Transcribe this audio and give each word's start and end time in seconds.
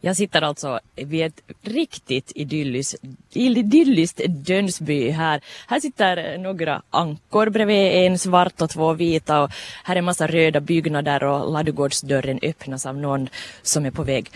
Jag 0.00 0.16
sitter 0.16 0.42
alltså 0.42 0.80
vid 0.96 1.26
ett 1.26 1.40
riktigt 1.62 2.32
idylliskt, 2.34 3.04
idylliskt 3.32 4.20
Dönsby 4.28 5.10
här. 5.10 5.40
Här 5.66 5.80
sitter 5.80 6.38
några 6.38 6.82
ankor 6.90 7.50
bredvid 7.50 8.06
en 8.06 8.18
svart 8.18 8.60
och 8.60 8.70
två 8.70 8.92
vita 8.92 9.42
och 9.42 9.50
här 9.84 9.94
är 9.94 9.98
en 9.98 10.04
massa 10.04 10.26
röda 10.26 10.60
byggnader 10.60 11.24
och 11.24 11.52
ladugårdsdörren 11.52 12.38
öppnas 12.42 12.86
av 12.86 12.96
någon 12.96 13.28
som 13.62 13.86
är 13.86 13.90
på 13.90 14.02
väg 14.02 14.30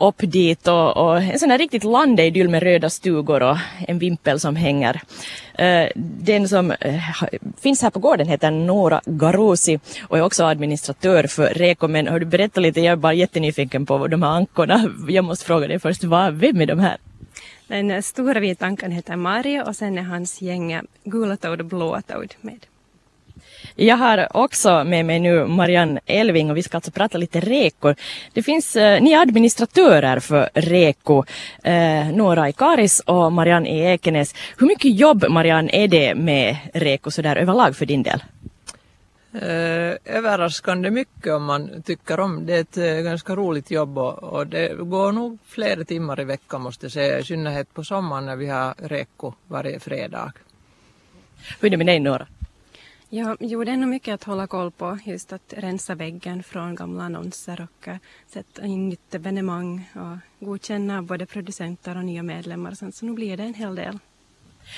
upp 0.00 0.16
dit 0.18 0.68
och, 0.68 0.96
och 0.96 1.22
en 1.22 1.38
sån 1.38 1.50
här 1.50 1.58
riktigt 1.58 1.84
landeidyll 1.84 2.48
med 2.48 2.62
röda 2.62 2.90
stugor 2.90 3.42
och 3.42 3.56
en 3.88 3.98
vimpel 3.98 4.40
som 4.40 4.56
hänger. 4.56 5.00
Eh, 5.54 5.88
den 5.94 6.48
som 6.48 6.70
eh, 6.70 7.02
finns 7.60 7.82
här 7.82 7.90
på 7.90 7.98
gården 7.98 8.28
heter 8.28 8.50
Nora 8.50 9.00
Garosi 9.06 9.80
och 10.08 10.18
är 10.18 10.22
också 10.22 10.44
administratör 10.44 11.24
för 11.24 11.46
Reko. 11.46 11.88
Men 11.88 12.08
har 12.08 12.20
du 12.20 12.26
berättat 12.26 12.62
lite, 12.62 12.80
jag 12.80 12.92
är 12.92 12.96
bara 12.96 13.12
jättenyfiken 13.14 13.86
på 13.86 14.06
de 14.06 14.22
här 14.22 14.30
ankorna. 14.30 14.90
Jag 15.08 15.24
måste 15.24 15.44
fråga 15.44 15.68
dig 15.68 15.78
först, 15.78 16.04
vad, 16.04 16.34
vem 16.34 16.60
är 16.60 16.66
de 16.66 16.78
här? 16.78 16.96
Den 17.66 18.02
stora 18.02 18.40
vita 18.40 18.66
ankan 18.66 18.90
heter 18.90 19.16
Mario 19.16 19.62
och 19.62 19.76
sen 19.76 19.98
är 19.98 20.02
hans 20.02 20.42
gäng 20.42 20.80
Gula 21.04 21.36
Toad 21.36 21.60
och 21.60 21.66
Blåa 21.66 22.02
Toad 22.02 22.34
med. 22.40 22.66
Jag 23.74 23.96
har 23.96 24.36
också 24.36 24.84
med 24.84 25.06
mig 25.06 25.20
nu 25.20 25.46
Marianne 25.46 26.00
Elving 26.06 26.50
och 26.50 26.56
vi 26.56 26.62
ska 26.62 26.76
alltså 26.76 26.90
prata 26.90 27.18
lite 27.18 27.40
Reko. 27.40 27.94
Det 28.32 28.42
finns, 28.42 28.76
eh, 28.76 29.02
ni 29.02 29.12
är 29.12 29.22
administratörer 29.22 30.20
för 30.20 30.50
Reko, 30.54 31.24
eh, 31.64 32.08
några 32.12 32.48
i 32.48 32.52
Karis 32.52 33.00
och 33.00 33.32
Marianne 33.32 33.68
i 33.68 33.80
Ekenäs. 33.80 34.34
Hur 34.58 34.66
mycket 34.66 34.98
jobb 34.98 35.24
Marianne 35.28 35.70
är 35.72 35.88
det 35.88 36.14
med 36.14 36.56
Reko 36.74 37.10
sådär 37.10 37.36
överlag 37.36 37.76
för 37.76 37.86
din 37.86 38.02
del? 38.02 38.22
Eh, 39.32 39.96
överraskande 40.04 40.90
mycket 40.90 41.32
om 41.32 41.44
man 41.44 41.82
tycker 41.82 42.20
om 42.20 42.46
det. 42.46 42.54
är 42.54 42.60
ett 42.60 42.76
eh, 42.76 42.84
ganska 42.84 43.36
roligt 43.36 43.70
jobb 43.70 43.98
och, 43.98 44.22
och, 44.22 44.46
det 44.46 44.74
går 44.78 45.12
nog 45.12 45.38
flera 45.46 45.84
timmar 45.84 46.20
i 46.20 46.24
veckan 46.24 46.60
måste 46.60 46.86
jag 46.86 46.92
säga, 46.92 47.18
i 47.18 47.24
synnerhet 47.24 47.74
på 47.74 47.84
sommaren 47.84 48.26
när 48.26 48.36
vi 48.36 48.48
har 48.48 48.74
Reko 48.78 49.32
varje 49.48 49.80
fredag. 49.80 50.32
Hur 51.60 51.66
är 51.66 51.70
det 51.70 51.76
med 51.76 51.86
dig 51.86 52.00
Nora? 52.00 52.26
Ja, 53.12 53.36
jo, 53.40 53.64
det 53.64 53.72
är 53.72 53.76
nog 53.76 53.88
mycket 53.88 54.14
att 54.14 54.24
hålla 54.24 54.46
koll 54.46 54.70
på. 54.70 54.98
Just 55.04 55.32
att 55.32 55.54
rensa 55.56 55.94
väggen 55.94 56.42
från 56.42 56.74
gamla 56.74 57.04
annonser 57.04 57.60
och 57.60 57.88
uh, 57.88 57.94
sätta 58.26 58.66
in 58.66 58.88
nytt 58.88 59.14
evenemang 59.14 59.90
och 59.94 60.46
godkänna 60.46 61.02
både 61.02 61.26
producenter 61.26 61.96
och 61.96 62.04
nya 62.04 62.22
medlemmar. 62.22 62.74
Så, 62.74 62.92
så 62.92 63.06
nu 63.06 63.12
blir 63.12 63.36
det 63.36 63.42
en 63.42 63.54
hel 63.54 63.74
del. 63.74 63.98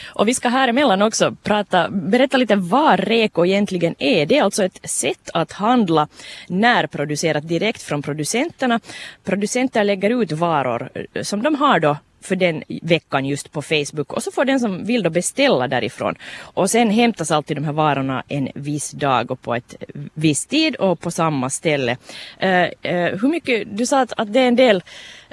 Och 0.04 0.28
vi 0.28 0.34
ska 0.34 0.48
här 0.48 0.68
emellan 0.68 1.02
också 1.02 1.36
prata, 1.42 1.88
berätta 1.90 2.36
lite 2.36 2.56
vad 2.56 3.00
REKO 3.00 3.46
egentligen 3.46 3.94
är. 3.98 4.26
Det 4.26 4.38
är 4.38 4.42
alltså 4.42 4.64
ett 4.64 4.90
sätt 4.90 5.30
att 5.32 5.52
handla 5.52 6.08
närproducerat 6.48 7.48
direkt 7.48 7.82
från 7.82 8.02
producenterna. 8.02 8.80
Producenter 9.24 9.84
lägger 9.84 10.22
ut 10.22 10.32
varor 10.32 10.90
eh, 10.94 11.22
som 11.22 11.42
de 11.42 11.54
har 11.54 11.80
då 11.80 11.96
för 12.22 12.36
den 12.36 12.62
veckan 12.82 13.24
just 13.24 13.52
på 13.52 13.62
Facebook 13.62 14.12
och 14.12 14.22
så 14.22 14.32
får 14.32 14.44
den 14.44 14.60
som 14.60 14.84
vill 14.84 15.02
då 15.02 15.10
beställa 15.10 15.68
därifrån. 15.68 16.14
Och 16.40 16.70
sen 16.70 16.90
hämtas 16.90 17.30
alltid 17.30 17.56
de 17.56 17.64
här 17.64 17.72
varorna 17.72 18.22
en 18.28 18.48
viss 18.54 18.90
dag 18.90 19.30
och 19.30 19.42
på 19.42 19.54
ett 19.54 19.74
viss 20.14 20.46
tid 20.46 20.76
och 20.76 21.00
på 21.00 21.10
samma 21.10 21.50
ställe. 21.50 21.96
Uh, 22.42 22.48
uh, 22.48 23.20
hur 23.20 23.28
mycket, 23.28 23.76
du 23.76 23.86
sa 23.86 24.00
att, 24.00 24.12
att 24.16 24.32
det 24.32 24.40
är 24.40 24.48
en 24.48 24.56
del 24.56 24.82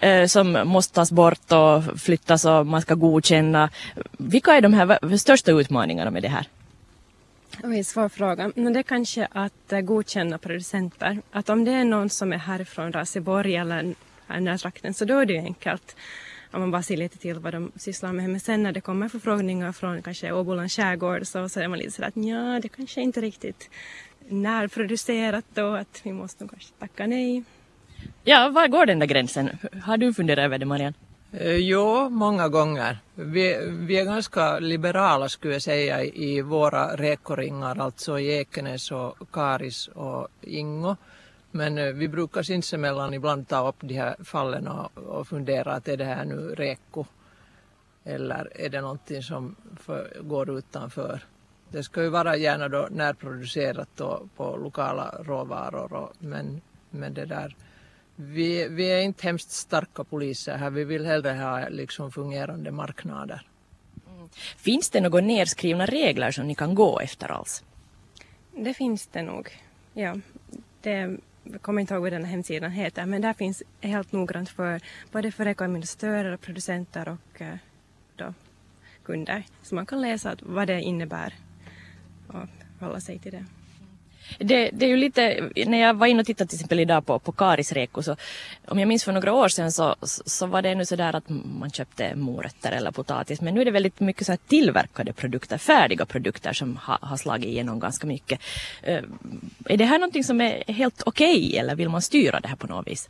uh, 0.04 0.26
som 0.26 0.62
måste 0.66 0.94
tas 0.94 1.12
bort 1.12 1.52
och 1.52 2.00
flyttas 2.02 2.46
och 2.46 2.66
man 2.66 2.82
ska 2.82 2.96
godkänna. 2.96 3.70
Vilka 4.18 4.54
är 4.54 4.62
de 4.62 4.74
här 4.74 5.18
största 5.18 5.52
utmaningarna 5.52 6.12
med 6.12 6.22
det 6.22 6.30
här? 6.30 6.46
Oj, 7.64 7.84
svår 7.84 8.10
fråga. 8.10 8.52
Men 8.56 8.74
det 8.74 8.80
är 8.80 8.84
kanske 8.84 9.28
att 9.32 9.74
godkänna 9.84 10.38
producenter. 10.38 11.22
Att 11.32 11.50
om 11.50 11.66
det 11.66 11.72
är 11.72 11.84
någon 11.84 12.10
som 12.10 12.34
är 12.34 12.38
härifrån 12.38 12.92
Raseborg 12.92 13.56
eller 13.56 13.96
den 14.28 14.48
här 14.48 14.58
trakten 14.58 14.94
så 14.94 15.06
då 15.06 15.20
är 15.20 15.26
det 15.26 15.34
ju 15.34 15.40
enkelt 15.40 15.96
om 16.52 16.60
man 16.60 16.72
bara 16.72 16.84
ser 16.84 16.98
lite 16.98 17.18
till 17.18 17.40
vad 17.40 17.54
de 17.54 17.72
sysslar 17.76 18.14
med. 18.14 18.30
Men 18.30 18.40
sen 18.40 18.64
när 18.64 18.72
det 18.72 18.82
kommer 18.82 19.10
förfrågningar 19.10 19.72
från 19.72 20.02
kanske 20.02 20.32
Åbolands 20.32 20.76
skärgård 20.76 21.28
så, 21.28 21.50
så 21.50 21.60
är 21.60 21.68
man 21.68 21.80
lite 21.80 21.92
sådär 21.92 22.08
att 22.08 22.18
ja, 22.18 22.60
det 22.62 22.68
kanske 22.70 23.02
inte 23.02 23.22
riktigt 23.22 23.70
närproducerat 24.30 25.46
då, 25.54 25.76
att 25.76 26.02
vi 26.04 26.14
måste 26.14 26.44
nog 26.44 26.52
kanske 26.52 26.74
tacka 26.80 27.08
nej. 27.08 27.44
Ja, 28.24 28.50
var 28.50 28.68
går 28.68 28.86
den 28.86 29.00
där 29.00 29.08
gränsen? 29.08 29.50
Har 29.84 29.98
du 29.98 30.14
funderat 30.14 30.44
över 30.44 30.58
det, 30.58 30.66
Marianne? 30.66 30.94
Eh, 31.32 31.56
jo, 31.56 32.10
många 32.10 32.48
gånger. 32.48 32.98
Vi, 33.16 33.58
vi, 33.70 34.00
är 34.00 34.06
ganska 34.06 34.60
liberala 34.60 35.30
skulle 35.30 35.54
jag 35.54 35.62
säga 35.62 36.04
i 36.04 36.42
våra 36.42 36.96
rekoringar, 36.96 37.80
alltså 37.80 38.20
i 38.20 38.38
Ekenäs 38.38 38.92
och 38.92 39.32
Karis 39.32 39.88
och 39.88 40.28
Ingo. 40.42 40.96
Men 41.52 41.78
eh, 41.78 41.94
vi 41.94 42.08
brukar 42.08 42.44
sinsemellan 42.44 43.14
ibland 43.14 43.48
ta 43.48 43.68
upp 43.68 43.76
de 43.80 43.94
här 43.94 44.16
fallen 44.24 44.68
och, 44.68 44.98
och 44.98 45.28
fundera 45.28 45.74
att 45.74 45.88
är 45.88 45.98
det 45.98 46.06
här 46.06 46.26
nu 46.26 46.56
reko 46.56 47.06
eller 48.04 48.52
är 48.56 48.70
det 48.70 48.82
någonting 48.82 49.24
som 49.24 49.56
för, 49.80 50.22
går 50.22 50.58
utanför. 50.58 51.24
Det 51.70 51.84
ska 51.84 52.04
ju 52.04 52.10
vara 52.10 52.38
gärna 52.38 52.68
då 52.68 52.88
närproducerat 52.92 53.90
då 53.96 54.28
på 54.36 54.58
lokala 54.58 55.16
råvaror 55.24 55.94
och, 55.94 56.14
men, 56.20 56.62
men 56.90 57.14
det 57.14 57.26
där 57.26 57.56
vi, 58.22 58.68
vi 58.68 58.92
är 58.92 59.02
inte 59.02 59.28
hemskt 59.28 59.52
starka 59.52 60.04
poliser 60.04 60.58
här. 60.58 60.70
Vi 60.70 60.84
vill 60.84 61.06
hellre 61.06 61.32
ha 61.32 61.70
liksom 61.70 62.12
fungerande 62.12 62.72
marknader. 62.72 63.48
Mm. 64.08 64.30
Finns 64.58 64.90
det 64.90 65.02
några 65.02 65.22
nedskrivna 65.22 65.86
regler 65.86 66.32
som 66.32 66.48
ni 66.48 66.56
kan 66.56 66.76
gå 66.76 67.00
efter 67.00 67.32
alls? 67.32 67.64
Det 68.56 68.74
finns 68.74 69.08
det 69.08 69.22
nog. 69.22 69.50
Ja, 69.94 70.16
det 70.82 71.18
jag 71.52 71.62
kommer 71.62 71.82
inte 71.82 71.94
ihåg 71.94 72.04
vad 72.04 72.12
den 72.12 72.24
här 72.24 72.32
hemsidan 72.32 72.72
heter, 72.72 73.06
men 73.06 73.22
där 73.22 73.34
finns 73.34 73.64
helt 73.82 74.12
noggrant 74.12 74.50
för 74.50 74.82
både 75.12 75.32
för 75.32 75.64
administratörer, 75.64 76.38
producenter 76.38 77.10
och 77.10 77.42
eh, 77.42 77.56
då, 78.16 78.34
kunder. 79.04 79.44
Så 79.62 79.76
man 79.76 79.86
kan 79.86 80.02
läsa 80.02 80.36
vad 80.42 80.68
det 80.68 80.82
innebär 80.82 81.34
och 82.28 82.50
hålla 82.80 83.00
sig 83.00 83.20
till 83.20 83.32
det. 83.32 83.46
Det, 84.38 84.70
det, 84.74 84.86
är 84.86 84.90
ju 84.90 84.98
lite, 84.98 85.50
när 85.68 85.78
jag 85.78 85.94
var 85.94 86.08
inne 86.08 86.20
och 86.20 86.26
tittade 86.26 86.48
till 86.48 86.56
exempel 86.56 86.80
idag 86.80 87.06
på, 87.06 87.20
på 87.20 87.32
Karis 87.32 87.72
Reko 87.72 88.04
så 88.04 88.16
om 88.68 88.80
jag 88.80 88.88
minns 88.88 89.04
för 89.04 89.12
några 89.12 89.34
år 89.34 89.48
sedan 89.48 89.72
så, 89.72 89.96
så 90.02 90.46
var 90.46 90.62
det 90.62 90.70
ännu 90.70 90.86
sådär 90.86 91.16
att 91.16 91.30
man 91.60 91.70
köpte 91.72 92.16
morötter 92.16 92.72
eller 92.72 92.92
potatis 92.92 93.42
men 93.42 93.54
nu 93.54 93.62
är 93.62 93.66
det 93.66 93.72
väldigt 93.72 94.00
mycket 94.00 94.26
så 94.26 94.32
här 94.32 94.40
tillverkade 94.48 95.14
produkter, 95.14 95.58
färdiga 95.58 96.06
produkter 96.06 96.54
som 96.54 96.78
ha, 96.78 96.98
har 97.02 97.18
slagit 97.18 97.46
igenom 97.46 97.80
ganska 97.80 98.08
mycket. 98.08 98.40
Uh, 98.88 99.02
är 99.66 99.78
det 99.78 99.86
här 99.86 100.00
någonting 100.00 100.24
som 100.24 100.42
är 100.42 100.74
helt 100.74 101.04
okej 101.06 101.48
okay, 101.48 101.58
eller 101.58 101.76
vill 101.76 101.90
man 101.90 102.02
styra 102.02 102.40
det 102.40 102.48
här 102.48 102.56
på 102.56 102.68
något 102.68 102.88
vis? 102.88 103.10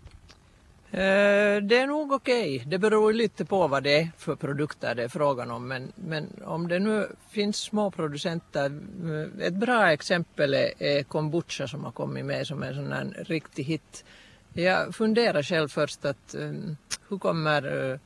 Eh, 0.92 1.62
det 1.62 1.78
är 1.78 1.88
nog 1.88 2.12
okej. 2.12 2.56
Okay. 2.56 2.70
Det 2.70 2.78
beror 2.78 3.14
lite 3.14 3.46
på 3.46 3.68
vad 3.68 3.84
det 3.84 4.00
är 4.00 4.10
för 4.18 4.36
produkter 4.36 4.96
det 4.96 5.04
är 5.04 5.08
frågan 5.08 5.52
om. 5.52 5.68
Men, 5.68 5.92
men 5.96 6.28
om 6.46 6.68
det 6.68 6.80
nu 6.80 7.08
finns 7.30 7.58
små 7.58 7.92
producenter. 7.92 8.66
Eh, 8.66 9.48
ett 9.48 9.54
bra 9.54 9.92
exempel 9.92 10.54
är, 10.54 11.04
kombucha 11.04 11.68
som 11.68 11.84
har 11.84 11.92
kommit 11.92 12.26
med 12.26 12.48
som 12.48 12.64
en 12.64 12.76
sån 12.76 12.92
här 12.92 13.24
riktig 13.28 13.64
hit. 13.64 14.06
Jag 14.54 14.96
funderar 14.96 15.44
själv 15.44 15.68
först 15.68 16.06
att 16.06 16.34
ehm, 16.34 16.78
hur 17.10 17.18
kommer 17.18 17.92
eh, 17.92 18.00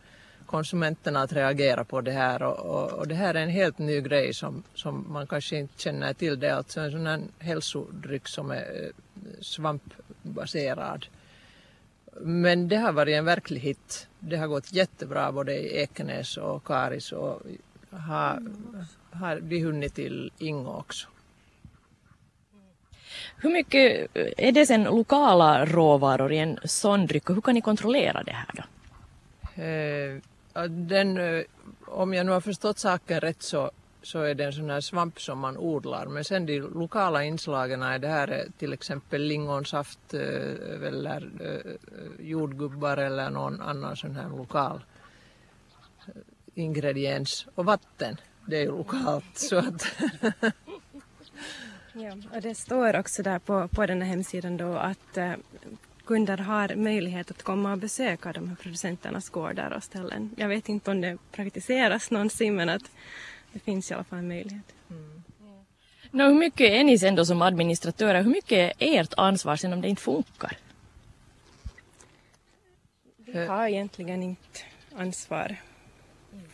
konsumenterna 0.45 1.21
att 1.21 1.33
reagera 1.33 1.83
på 1.83 2.01
det 2.01 2.11
här 2.11 2.43
och, 2.43 2.59
och, 2.59 2.91
och, 2.91 3.07
det 3.07 3.15
här 3.15 3.33
är 3.33 3.43
en 3.43 3.49
helt 3.49 3.77
ny 3.77 4.01
grej 4.01 4.33
som, 4.33 4.63
som 4.75 5.05
man 5.09 5.27
kanske 5.27 5.57
inte 5.57 5.81
känner 5.81 6.13
till. 6.13 6.39
Det 6.39 6.47
är 6.47 6.53
alltså 6.53 6.79
en 6.79 6.91
sån 6.91 7.07
här 7.07 7.21
hälsodryck 7.39 8.27
som 8.27 8.51
är 8.51 8.91
svampbaserad. 9.41 11.05
Men 12.21 12.67
det 12.67 12.75
har 12.75 12.91
varit 12.91 13.15
en 13.15 13.25
verklig 13.25 13.61
hit. 13.61 14.07
Det 14.19 14.37
har 14.37 14.47
gått 14.47 14.73
jättebra 14.73 15.31
både 15.31 15.53
i 15.53 15.81
Ekenäs 15.81 16.37
och 16.37 16.67
Karis 16.67 17.11
och 17.11 17.41
har, 17.89 18.43
har 19.11 19.35
vi 19.35 19.59
hunnit 19.63 19.95
till 19.95 20.31
Ingo 20.37 20.71
också. 20.71 21.07
Hur 23.37 23.49
mycket 23.49 24.07
är 24.37 24.51
det 24.51 24.65
sen 24.65 24.83
lokala 24.83 25.65
råvaror 25.65 26.33
i 26.33 26.37
en 26.37 26.59
sån 26.63 27.07
dryck 27.07 27.29
och 27.29 27.35
hur 27.35 27.41
kan 27.41 27.53
ni 27.53 27.61
kontrollera 27.61 28.23
det 28.23 28.31
här 28.31 28.49
då? 28.53 28.63
Eh, 29.61 30.19
den, 30.69 31.17
eh, 31.17 31.43
om 31.87 32.13
jag 32.13 32.25
nu 32.25 32.31
har 32.31 32.41
förstått 32.41 32.79
saken 32.79 33.19
rätt 33.19 33.41
så 33.41 33.71
så 34.03 34.21
är 34.21 34.35
det 34.35 34.45
en 34.45 34.53
sån 34.53 34.69
här 34.69 34.81
svamp 34.81 35.21
som 35.21 35.39
man 35.39 35.57
odlar. 35.57 36.05
Men 36.05 36.23
sen 36.23 36.45
de 36.45 36.59
lokala 36.59 37.23
inslagen 37.23 37.83
är 37.83 37.99
det 37.99 38.07
här 38.07 38.31
eh, 38.31 38.51
till 38.57 38.73
exempel 38.73 39.21
lingonsaft 39.21 40.13
eller 40.13 41.29
eh, 41.41 41.49
eh, 41.49 42.29
jordgubbar 42.29 42.97
eller 42.97 43.29
någon 43.29 43.61
annan 43.61 43.95
sån 43.95 44.15
här 44.15 44.29
lokal 44.29 44.81
ingrediens. 46.55 47.47
Och 47.55 47.65
vatten, 47.65 48.17
det 48.45 48.57
är 48.57 48.61
ju 48.61 48.67
lokalt. 48.67 49.37
Så 49.37 49.57
att 49.57 49.85
ja, 51.93 52.17
och 52.33 52.41
det 52.41 52.55
står 52.55 52.99
också 52.99 53.23
där 53.23 53.39
på, 53.39 53.67
på 53.67 53.85
den 53.85 54.01
här 54.01 54.09
hemsidan 54.09 54.57
då 54.57 54.73
att 54.73 55.17
kunder 56.05 56.37
har 56.37 56.75
möjlighet 56.75 57.31
att 57.31 57.43
komma 57.43 57.71
och 57.71 57.77
besöka 57.77 58.33
de 58.33 58.49
här 58.49 58.55
producenternas 58.55 59.29
gårdar 59.29 59.71
och 59.71 59.83
ställen. 59.83 60.29
Jag 60.37 60.47
vet 60.47 60.69
inte 60.69 60.91
om 60.91 61.01
det 61.01 61.17
praktiseras 61.31 62.11
någonsin 62.11 62.55
men 62.55 62.69
att 62.69 62.91
det 63.53 63.59
finns 63.59 63.91
i 63.91 63.93
alla 63.93 64.03
fall 64.03 64.19
en 64.19 64.27
möjlighet. 64.27 64.75
Mm. 64.89 65.23
No, 66.11 66.23
hur 66.23 66.39
mycket 66.39 66.71
är 66.71 66.83
ni 66.83 66.99
sen 66.99 67.15
då 67.15 67.25
som 67.25 67.41
administratörer? 67.41 68.23
Hur 68.23 68.29
mycket 68.29 68.81
är 68.81 69.01
ert 69.01 69.13
ansvar 69.17 69.55
sen 69.55 69.73
om 69.73 69.81
det 69.81 69.87
inte 69.87 70.01
funkar? 70.01 70.57
Vi 73.17 73.45
har 73.45 73.67
egentligen 73.67 74.23
inte 74.23 74.59
ansvar 74.95 75.55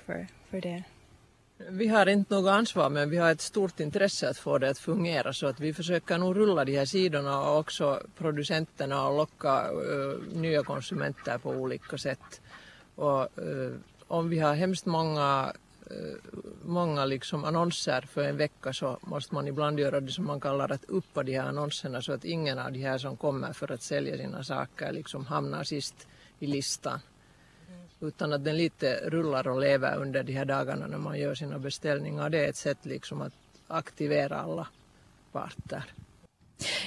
för, 0.05 0.27
för 0.49 0.61
det. 0.61 0.83
Vi 1.69 1.87
har 1.87 2.05
inte 2.05 2.33
något 2.33 2.49
ansvar 2.49 2.89
men 2.89 3.09
vi 3.09 3.17
har 3.17 3.31
ett 3.31 3.41
stort 3.41 3.79
intresse 3.79 4.29
att 4.29 4.37
få 4.37 4.57
det 4.57 4.69
att 4.69 4.79
fungera 4.79 5.33
så 5.33 5.47
att 5.47 5.59
vi 5.59 5.73
försöker 5.73 6.17
nog 6.17 6.37
rulla 6.37 6.65
de 6.65 6.77
här 6.77 6.85
sidorna 6.85 7.41
och 7.41 7.59
också 7.59 8.01
producenterna 8.17 9.07
och 9.07 9.17
locka 9.17 9.71
uh, 9.71 10.33
nya 10.33 10.63
konsumenter 10.63 11.37
på 11.37 11.49
olika 11.49 11.97
sätt. 11.97 12.41
Och, 12.95 13.27
uh, 13.41 13.71
om 14.07 14.29
vi 14.29 14.39
har 14.39 14.55
hemskt 14.55 14.85
många, 14.85 15.53
Eh, 15.89 16.39
många 16.65 17.05
liksom 17.05 17.45
annonser 17.45 18.01
för 18.01 18.23
en 18.23 18.37
vecka 18.37 18.73
så 18.73 18.97
måste 19.01 19.35
man 19.35 19.47
ibland 19.47 19.79
göra 19.79 19.99
det 19.99 20.11
som 20.11 20.25
man 20.25 20.39
kallar 20.39 20.71
att 20.71 20.85
uppa 20.85 21.23
de 21.23 21.37
här 21.37 21.47
annonserna 21.47 22.01
så 22.01 22.13
att 22.13 22.25
ingen 22.25 22.59
av 22.59 22.71
de 22.71 22.79
här 22.79 22.97
som 22.97 23.17
kommer 23.17 23.53
för 23.53 23.71
att 23.71 23.81
sälja 23.81 24.17
sina 24.17 24.43
saker 24.43 24.91
liksom 24.91 25.25
hamnar 25.25 25.63
sist 25.63 26.07
i 26.39 26.47
listan 26.47 26.99
utan 27.99 28.33
att 28.33 28.43
den 28.43 28.57
lite 28.57 29.09
rullar 29.09 29.47
och 29.47 29.59
lever 29.59 29.97
under 29.97 30.23
de 30.23 30.33
här 30.33 30.45
dagarna 30.45 30.87
när 30.87 30.97
man 30.97 31.19
gör 31.19 31.35
sina 31.35 31.59
beställningar. 31.59 32.29
Det 32.29 32.45
är 32.45 32.49
ett 32.49 32.55
sätt 32.55 32.85
liksom 32.85 33.21
att 33.21 33.33
aktivera 33.67 34.37
alla 34.37 34.67
parter. 35.31 35.83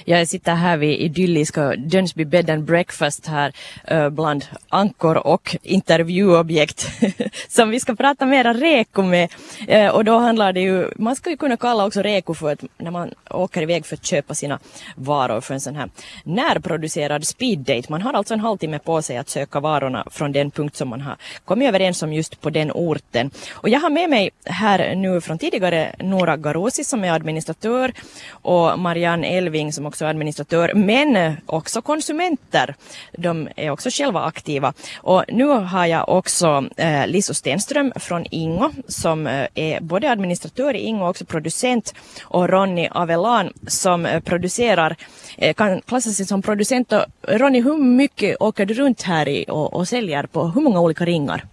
Jag 0.05 0.27
sitter 0.27 0.55
här 0.55 0.77
vid 0.77 0.99
idylliska 0.99 1.75
Dönsby 1.75 2.25
Bed 2.25 2.49
and 2.49 2.63
Breakfast 2.63 3.27
här 3.27 3.53
eh, 3.83 4.09
bland 4.09 4.45
ankor 4.69 5.17
och 5.17 5.55
intervjuobjekt 5.63 6.87
som 7.47 7.69
vi 7.69 7.79
ska 7.79 7.95
prata 7.95 8.25
mera 8.25 8.53
reko 8.53 9.01
med. 9.01 9.29
Eh, 9.67 9.87
och 9.87 10.05
då 10.05 10.17
handlar 10.17 10.53
det 10.53 10.61
ju, 10.61 10.89
man 10.95 11.15
ska 11.15 11.29
ju 11.29 11.37
kunna 11.37 11.57
kalla 11.57 11.85
också 11.85 12.01
reko 12.01 12.33
för 12.33 12.51
att 12.51 12.63
när 12.77 12.91
man 12.91 13.13
åker 13.29 13.61
iväg 13.61 13.85
för 13.85 13.95
att 13.95 14.05
köpa 14.05 14.33
sina 14.33 14.59
varor 14.95 15.41
för 15.41 15.53
en 15.53 15.61
sån 15.61 15.75
här 15.75 15.89
närproducerad 16.23 17.27
speeddate. 17.27 17.83
Man 17.89 18.01
har 18.01 18.13
alltså 18.13 18.33
en 18.33 18.39
halvtimme 18.39 18.79
på 18.79 19.01
sig 19.01 19.17
att 19.17 19.29
söka 19.29 19.59
varorna 19.59 20.07
från 20.11 20.31
den 20.31 20.51
punkt 20.51 20.75
som 20.75 20.89
man 20.89 21.01
har 21.01 21.17
kommit 21.45 21.67
överens 21.67 22.03
om 22.03 22.13
just 22.13 22.41
på 22.41 22.49
den 22.49 22.71
orten. 22.71 23.31
Och 23.51 23.69
jag 23.69 23.79
har 23.79 23.89
med 23.89 24.09
mig 24.09 24.29
här 24.45 24.95
nu 24.95 25.21
från 25.21 25.37
tidigare 25.37 25.95
Nora 25.99 26.37
Garosi 26.37 26.83
som 26.83 27.03
är 27.03 27.11
administratör 27.11 27.93
och 28.29 28.79
Marianne 28.79 29.27
Elving 29.27 29.62
Norling 29.63 29.73
som 29.73 29.85
också 29.85 30.05
är 30.05 30.09
administratör, 30.09 30.73
men 30.75 31.15
eh, 31.15 31.33
också 31.45 31.81
konsumenter. 31.81 32.75
De 33.17 33.47
är 33.55 33.69
också 33.69 33.89
själva 33.89 34.23
aktiva. 34.25 34.73
Och 35.01 35.23
nu 35.27 35.45
har 35.45 35.85
jag 35.85 36.09
också 36.09 36.65
eh, 36.77 37.07
Liso 37.07 37.33
Stenström 37.33 37.91
från 37.95 38.25
Ingo 38.31 38.71
som 38.87 39.27
eh, 39.27 39.47
är 39.55 39.81
både 39.81 40.11
administratör 40.11 40.75
i 40.75 40.79
Ingo 40.79 41.03
och 41.03 41.09
också 41.09 41.25
producent 41.25 41.93
och 42.23 42.49
Ronny 42.49 42.87
Avelan 42.91 43.53
som 43.67 44.05
eh, 44.05 44.19
producerar, 44.19 44.95
eh, 45.37 45.53
kan 45.53 45.81
klassa 45.81 46.11
sig 46.11 46.25
som 46.25 46.41
producent. 46.41 46.91
Och 46.91 47.05
Ronny, 47.27 47.61
hur 47.61 47.77
mycket 47.77 48.41
åker 48.41 48.65
du 48.65 48.73
runt 48.73 49.01
här 49.01 49.27
i 49.27 49.45
och, 49.49 49.73
och 49.73 49.87
säljer 49.87 50.27
på 50.27 50.47
hur 50.47 50.61
många 50.61 50.79
olika 50.79 51.05
ringar? 51.05 51.45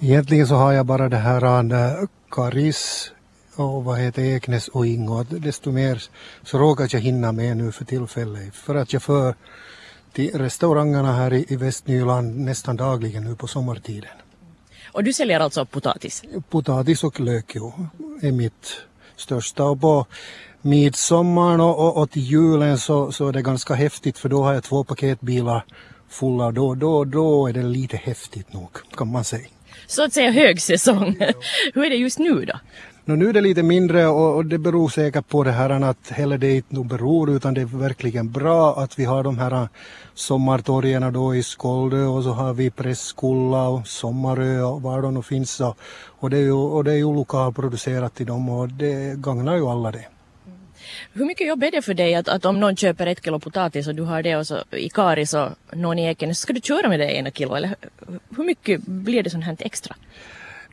Egentligen 0.00 0.46
så 0.46 0.54
har 0.54 0.72
jag 0.72 0.86
bara 0.86 1.08
det 1.08 1.16
här 1.20 1.44
eh, 1.44 2.08
Karis 2.30 3.13
och 3.56 3.84
vad 3.84 3.98
heter 3.98 4.22
Eknäs 4.22 4.68
och 4.68 4.86
Ingo. 4.86 5.22
Desto 5.22 5.72
mer 5.72 6.02
så 6.42 6.58
råkar 6.58 6.88
jag 6.90 7.00
hinna 7.00 7.32
med 7.32 7.56
nu 7.56 7.72
för 7.72 7.84
tillfället. 7.84 8.54
För 8.54 8.74
att 8.74 8.92
jag 8.92 9.02
för 9.02 9.34
till 10.12 10.38
restaurangerna 10.38 11.12
här 11.12 11.32
i, 11.32 11.46
i 11.48 11.56
Västnyland 11.56 12.38
nästan 12.38 12.76
dagligen 12.76 13.24
nu 13.24 13.36
på 13.36 13.46
sommartiden. 13.46 14.10
Och 14.92 15.04
du 15.04 15.12
säljer 15.12 15.40
alltså 15.40 15.66
potatis? 15.66 16.22
Potatis 16.50 17.04
och 17.04 17.20
lök 17.20 17.52
jo, 17.54 17.88
är 18.22 18.32
mitt 18.32 18.82
största. 19.16 19.64
Och 19.64 19.80
på 19.80 20.06
midsommar 20.62 21.58
och, 21.58 21.78
och, 21.78 21.96
och 21.96 22.10
till 22.10 22.22
julen 22.22 22.78
så, 22.78 23.12
så 23.12 23.28
är 23.28 23.32
det 23.32 23.42
ganska 23.42 23.74
häftigt 23.74 24.18
för 24.18 24.28
då 24.28 24.42
har 24.42 24.54
jag 24.54 24.64
två 24.64 24.84
paketbilar 24.84 25.64
fulla. 26.08 26.50
Då, 26.50 26.74
då, 26.74 27.04
då 27.04 27.46
är 27.46 27.52
det 27.52 27.62
lite 27.62 27.96
häftigt 27.96 28.52
nog 28.52 28.70
kan 28.96 29.08
man 29.08 29.24
säga. 29.24 29.48
Så 29.86 30.04
att 30.04 30.12
säga 30.12 30.30
högsäsong. 30.30 31.16
Hur 31.74 31.84
är 31.84 31.90
det 31.90 31.96
just 31.96 32.18
nu 32.18 32.44
då? 32.44 32.54
No, 33.06 33.16
nu 33.16 33.28
är 33.28 33.32
det 33.32 33.40
lite 33.40 33.62
mindre 33.62 34.06
och, 34.06 34.36
och, 34.36 34.46
det 34.46 34.58
beror 34.58 34.88
säkert 34.88 35.28
på 35.28 35.44
det 35.44 35.52
här 35.52 35.70
att 35.70 36.10
heller 36.10 36.38
det 36.38 36.56
inte 36.56 36.74
nog 36.74 36.86
beror 36.86 37.30
utan 37.30 37.54
det 37.54 37.60
är 37.60 37.78
verkligen 37.78 38.32
bra 38.32 38.74
att 38.76 38.98
vi 38.98 39.04
har 39.04 39.22
de 39.22 39.38
här 39.38 39.52
äh, 39.52 39.68
sommartorgen 40.14 41.12
då 41.12 41.34
i 41.34 41.42
Skåldö 41.42 42.04
och 42.04 42.22
så 42.22 42.30
har 42.30 42.54
vi 42.54 42.70
Presskulla 42.70 43.68
och 43.68 43.86
Sommarö 43.86 44.62
och 44.62 44.82
var 44.82 45.02
de 45.02 45.14
nu 45.14 45.22
finns. 45.22 45.60
Och, 45.60 45.78
och, 46.20 46.30
det 46.30 46.36
är 46.36 46.40
ju, 46.40 46.52
och 46.52 46.84
det 46.84 46.92
är 46.92 46.96
ju 46.96 47.14
lokalproducerat 47.14 48.20
i 48.20 48.24
dem 48.24 48.48
och 48.48 48.68
det 48.68 49.18
gagnar 49.18 49.56
ju 49.56 49.66
alla 49.66 49.90
det. 49.90 50.04
Hur 51.12 51.26
mycket 51.26 51.46
jobb 51.46 51.62
är 51.62 51.70
det 51.70 51.82
för 51.82 51.94
dig 51.94 52.14
att, 52.14 52.28
att 52.28 52.44
om 52.44 52.60
någon 52.60 52.76
köper 52.76 53.06
ett 53.06 53.24
kilo 53.24 53.38
potatis 53.38 53.88
och 53.88 53.94
du 53.94 54.02
har 54.02 54.22
det 54.22 54.36
och 54.36 54.46
så 54.46 54.58
i 54.70 54.88
Karis 54.88 55.34
och 55.34 55.48
någon 55.72 55.98
i 55.98 56.04
Ekenäs, 56.06 56.38
ska 56.38 56.52
du 56.52 56.60
köra 56.60 56.88
med 56.88 57.00
det 57.00 57.12
ena 57.12 57.30
kilo 57.30 57.54
eller 57.54 57.74
hur 58.36 58.44
mycket 58.44 58.80
blir 58.80 59.22
det 59.22 59.30
sånt 59.30 59.44
här 59.44 59.56
extra? 59.58 59.96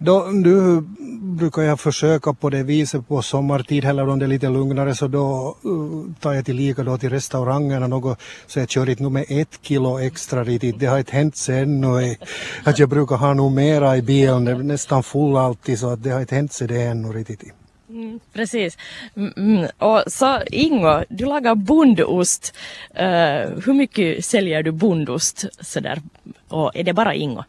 Då, 0.04 0.28
nu 0.32 0.82
brukar 1.22 1.62
jag 1.62 1.80
försöka 1.80 2.34
på 2.34 2.50
det 2.50 2.64
viset 2.64 3.08
på 3.08 3.22
sommartid, 3.22 3.86
eller 3.86 4.10
om 4.10 4.20
det 4.20 4.26
är 4.26 4.28
lite 4.28 4.50
lugnare 4.50 4.96
så 4.96 5.08
då 5.08 5.58
uh, 5.66 6.06
tar 6.20 6.34
jag 6.34 6.46
tillika 6.46 6.84
då 6.84 6.98
till 6.98 7.10
restaurangerna 7.10 7.88
något 7.88 8.20
så 8.48 8.60
jag 8.60 8.70
kör 8.70 8.90
inte 8.90 9.04
med 9.04 9.26
ett 9.30 9.60
kilo 9.62 10.00
extra 10.00 10.44
riktigt. 10.44 10.80
Det 10.80 10.86
har 10.86 10.98
inte 10.98 11.16
hänt 11.16 11.36
sig 11.36 11.60
ännu 11.60 12.16
att 12.64 12.80
jag 12.80 12.90
brukar 12.90 13.16
ha 13.16 13.34
nog 13.34 13.52
mera 13.52 13.98
i 13.98 14.02
bilen, 14.02 14.46
det 14.46 14.52
är 14.52 14.56
nästan 14.56 15.04
full 15.04 15.38
alltid 15.38 15.80
så 15.80 15.90
att 15.90 16.04
det 16.04 16.10
har 16.10 16.22
inte 16.22 16.36
hänt 16.36 16.54
sig 16.54 16.68
det 16.68 16.82
ännu 16.82 17.08
riktigt. 17.08 17.54
Mm, 17.90 18.20
precis. 18.34 18.78
Mm, 19.16 19.34
mm. 19.38 19.70
och 19.78 20.04
så 20.08 20.40
Ingo, 20.52 21.04
du 21.10 21.26
lagar 21.26 21.56
bondost. 21.56 22.54
Uh, 22.96 23.64
hur 23.66 23.74
mycket 23.74 24.26
säljer 24.26 24.64
du 24.64 24.72
bondost 24.72 25.46
sådär? 25.60 26.02
Och 26.48 26.72
är 26.76 26.84
det 26.84 26.94
bara 26.94 27.16
Ingo? 27.16 27.44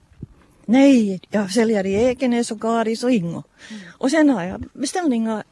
Nej, 0.64 1.20
jag 1.30 1.50
säljer 1.50 1.86
i 1.86 1.94
Ekenäs 1.94 2.50
och 2.50 2.60
Karis 2.60 3.04
och 3.04 3.10
Ingo. 3.10 3.42
Mm. 3.70 3.82
Och 3.98 4.10
sen 4.10 4.30
har 4.30 4.44
jag 4.44 4.64
beställningar. 4.72 5.42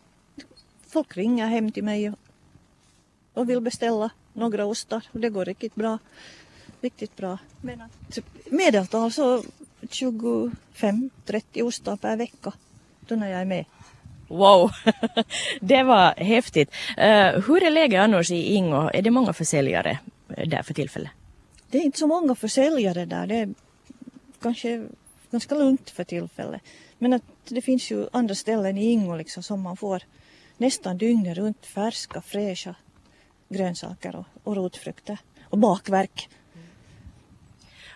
Folk 0.89 1.17
ringer 1.17 1.47
hem 1.47 1.73
till 1.73 1.85
mig 1.85 2.09
och, 2.09 2.19
och 3.35 3.51
vill 3.51 3.61
beställa 3.61 4.11
några 4.33 4.65
ostar 4.65 5.05
och 5.13 5.21
det 5.21 5.29
går 5.29 5.45
riktigt 5.45 5.75
bra. 5.75 5.99
Riktigt 6.81 7.17
bra. 7.17 7.39
Men 7.61 7.81
att, 7.81 8.19
medeltal 8.45 9.13
så 9.13 9.43
25-30 9.81 10.53
ostar 11.63 11.97
per 11.97 12.17
vecka 12.17 12.53
då 13.01 13.15
när 13.15 13.31
jag 13.31 13.41
är 13.41 13.45
med. 13.45 13.65
Wow, 14.29 14.71
det 15.61 15.83
var 15.83 16.15
häftigt. 16.17 16.71
Uh, 16.99 17.47
hur 17.47 17.63
är 17.63 17.71
läget 17.71 18.01
annars 18.01 18.31
i 18.31 18.55
Ingo? 18.55 18.91
Är 18.95 19.03
det 19.03 19.11
många 19.11 19.33
försäljare 19.33 19.99
där 20.47 20.63
för 20.63 20.75
tillfället? 20.75 21.11
Det 21.71 21.79
är 21.79 21.83
inte 21.83 21.99
så 21.99 22.07
många 22.07 22.35
försäljare 22.35 23.05
där. 23.05 23.27
Det 23.27 23.37
är 23.37 23.49
kanske 24.41 24.87
ganska 25.31 25.55
lugnt 25.55 25.91
för 25.91 26.05
tillfället. 26.05 26.63
Men 26.99 27.13
att 27.13 27.23
det 27.49 27.63
finns 27.63 27.91
ju 27.91 28.09
andra 28.13 28.35
ställen 28.35 28.79
i 28.79 28.85
Ingo 28.85 29.17
liksom 29.17 29.43
som 29.43 29.61
man 29.61 29.77
får 29.77 30.03
nästan 30.57 30.99
dygnet 30.99 31.37
runt 31.37 31.67
färska, 31.67 32.21
fräscha 32.21 32.75
grönsaker 33.49 34.17
och, 34.17 34.27
och 34.45 34.57
rotfrukter 34.57 35.19
och 35.43 35.59
bakverk. 35.59 36.29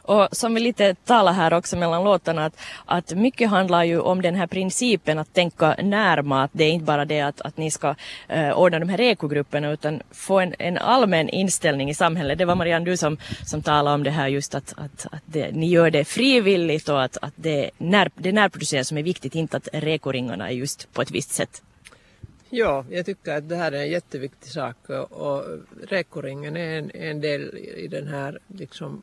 Och 0.07 0.29
som 0.33 0.55
vi 0.55 0.61
lite 0.61 0.95
talar 0.95 1.33
här 1.33 1.53
också 1.53 1.77
mellan 1.77 2.05
låtarna 2.05 2.45
att, 2.45 2.61
att 2.85 3.13
mycket 3.13 3.51
handlar 3.51 3.85
ju 3.85 4.01
om 4.01 4.23
den 4.23 4.35
här 4.35 4.47
principen 4.47 5.19
att 5.19 5.33
tänka 5.33 5.77
närmat. 5.83 6.51
Det 6.53 6.65
är 6.65 6.71
inte 6.71 6.85
bara 6.85 7.05
det 7.05 7.21
att, 7.21 7.41
att 7.41 7.57
ni 7.57 7.71
ska 7.71 7.95
eh, 8.29 8.59
ordna 8.59 8.79
de 8.79 8.89
här 8.89 9.01
ekogrupperna 9.01 9.73
utan 9.73 10.03
få 10.11 10.41
en, 10.41 10.55
en 10.59 10.79
allmän 10.79 11.29
inställning 11.29 11.91
i 11.91 11.95
samhället. 11.95 12.39
Det 12.39 12.45
var 12.45 12.55
Marianne 12.55 12.85
du 12.85 12.97
som, 12.97 13.17
som 13.47 13.63
talade 13.63 13.95
om 13.95 14.03
det 14.03 14.11
här 14.11 14.29
just 14.29 14.55
att, 14.55 14.75
att, 14.77 15.07
att 15.11 15.23
det, 15.27 15.53
ni 15.53 15.69
gör 15.69 15.91
det 15.91 16.05
frivilligt 16.05 16.89
och 16.89 17.03
att, 17.03 17.17
att 17.23 17.35
det, 17.37 17.71
när, 17.79 18.11
det 18.15 18.33
närproducerat 18.33 18.87
som 18.87 18.99
är 18.99 19.03
viktigt, 19.03 19.35
inte 19.35 19.57
att 19.57 19.69
rekoringarna 19.73 20.49
är 20.49 20.55
just 20.55 20.93
på 20.93 21.03
ett 21.03 21.11
visst 21.11 21.31
sätt. 21.31 21.63
Ja, 22.51 22.85
jag 22.91 23.07
tycker 23.07 23.37
att 23.37 23.49
det 23.49 23.57
här 23.57 23.73
är 23.73 23.81
en 23.81 23.91
jätteviktig 23.91 24.51
sak 24.51 24.77
och 25.11 25.45
rekoringen 25.89 26.57
är 26.57 26.79
en, 26.79 26.91
en 26.91 27.21
del 27.21 27.59
i 27.59 27.89
den 27.89 28.07
här 28.09 28.39
liksom 28.49 29.03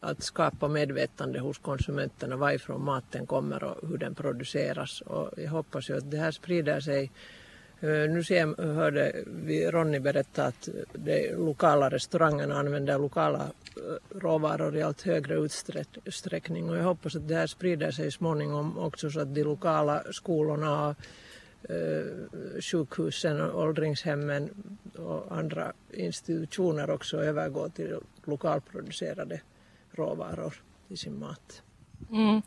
att 0.00 0.22
skapa 0.22 0.68
medvetande 0.68 1.38
hos 1.38 1.58
konsumenterna 1.58 2.36
varifrån 2.36 2.84
maten 2.84 3.26
kommer 3.26 3.64
och 3.64 3.88
hur 3.88 3.98
den 3.98 4.14
produceras. 4.14 5.00
Och 5.00 5.30
jag 5.36 5.50
hoppas 5.50 5.90
ju 5.90 5.96
att 5.96 6.10
det 6.10 6.16
här 6.16 6.30
sprider 6.30 6.80
sig. 6.80 7.10
Eh, 7.80 7.88
nu 7.88 8.24
ser, 8.24 8.74
hörde 8.74 9.12
vi 9.26 9.70
Ronny 9.70 9.98
berätta 9.98 10.44
att 10.44 10.68
de 10.92 11.32
lokala 11.32 11.88
restaurangerna 11.88 12.54
använder 12.58 12.98
lokala 12.98 13.50
eh, 13.76 14.18
råvaror 14.18 14.76
i 14.76 14.82
allt 14.82 15.02
högre 15.02 15.34
utsträckning 16.04 16.70
och 16.70 16.76
jag 16.76 16.84
hoppas 16.84 17.16
att 17.16 17.28
det 17.28 17.34
här 17.34 17.46
sprider 17.46 17.90
sig 17.90 18.12
småningom 18.12 18.78
också 18.78 19.10
så 19.10 19.20
att 19.20 19.34
de 19.34 19.42
lokala 19.42 20.02
skolorna 20.10 20.94
eh, 21.62 22.60
sjukhusen 22.60 23.40
och 23.40 23.62
åldringshemmen 23.62 24.50
och 24.96 25.38
andra 25.38 25.72
institutioner 25.92 26.90
också 26.90 27.16
övergår 27.16 27.68
till 27.68 27.96
lokalproducerade 28.24 29.40
råvaror 29.98 30.54
i 30.88 30.96
sin 30.96 31.18
mat. 31.18 31.62
Mm. 32.12 32.42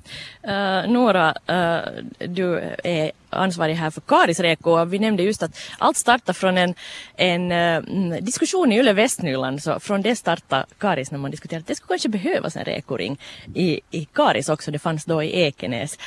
Uh, 0.47 0.91
Nora, 0.91 1.35
uh, 1.49 2.03
du 2.27 2.75
är 2.83 3.11
ansvarig 3.29 3.73
här 3.73 3.89
för 3.89 4.01
Karis 4.01 4.39
Reko 4.39 4.71
och 4.71 4.93
vi 4.93 4.99
nämnde 4.99 5.23
just 5.23 5.43
att 5.43 5.57
allt 5.77 5.97
startar 5.97 6.33
från 6.33 6.57
en, 6.57 6.75
en 7.15 7.51
uh, 7.51 8.21
diskussion 8.21 8.71
i 8.71 8.79
Yle 8.79 8.93
Västnyland. 8.93 9.63
Så 9.63 9.79
från 9.79 10.01
det 10.01 10.15
startade 10.15 10.65
Karis 10.77 11.11
när 11.11 11.19
man 11.19 11.31
diskuterade 11.31 11.61
att 11.61 11.67
det 11.67 11.75
skulle 11.75 11.87
kanske 11.87 12.09
behövas 12.09 12.55
en 12.55 12.65
rekoring 12.65 13.19
i, 13.53 13.81
i 13.91 14.05
Karis 14.05 14.49
också. 14.49 14.71
Det 14.71 14.79
fanns 14.79 15.05
då 15.05 15.23
i 15.23 15.41
Ekenäs. 15.41 15.97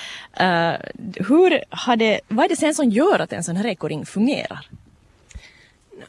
hur 1.29 1.65
hade, 1.75 2.21
vad 2.29 2.45
är 2.45 2.49
det 2.49 2.57
sen 2.57 2.75
som 2.75 2.91
gör 2.91 3.19
att 3.19 3.33
en 3.33 3.45
sån 3.45 3.57
här 3.57 3.65
rekoring 3.65 4.07
fungerar? 4.07 4.69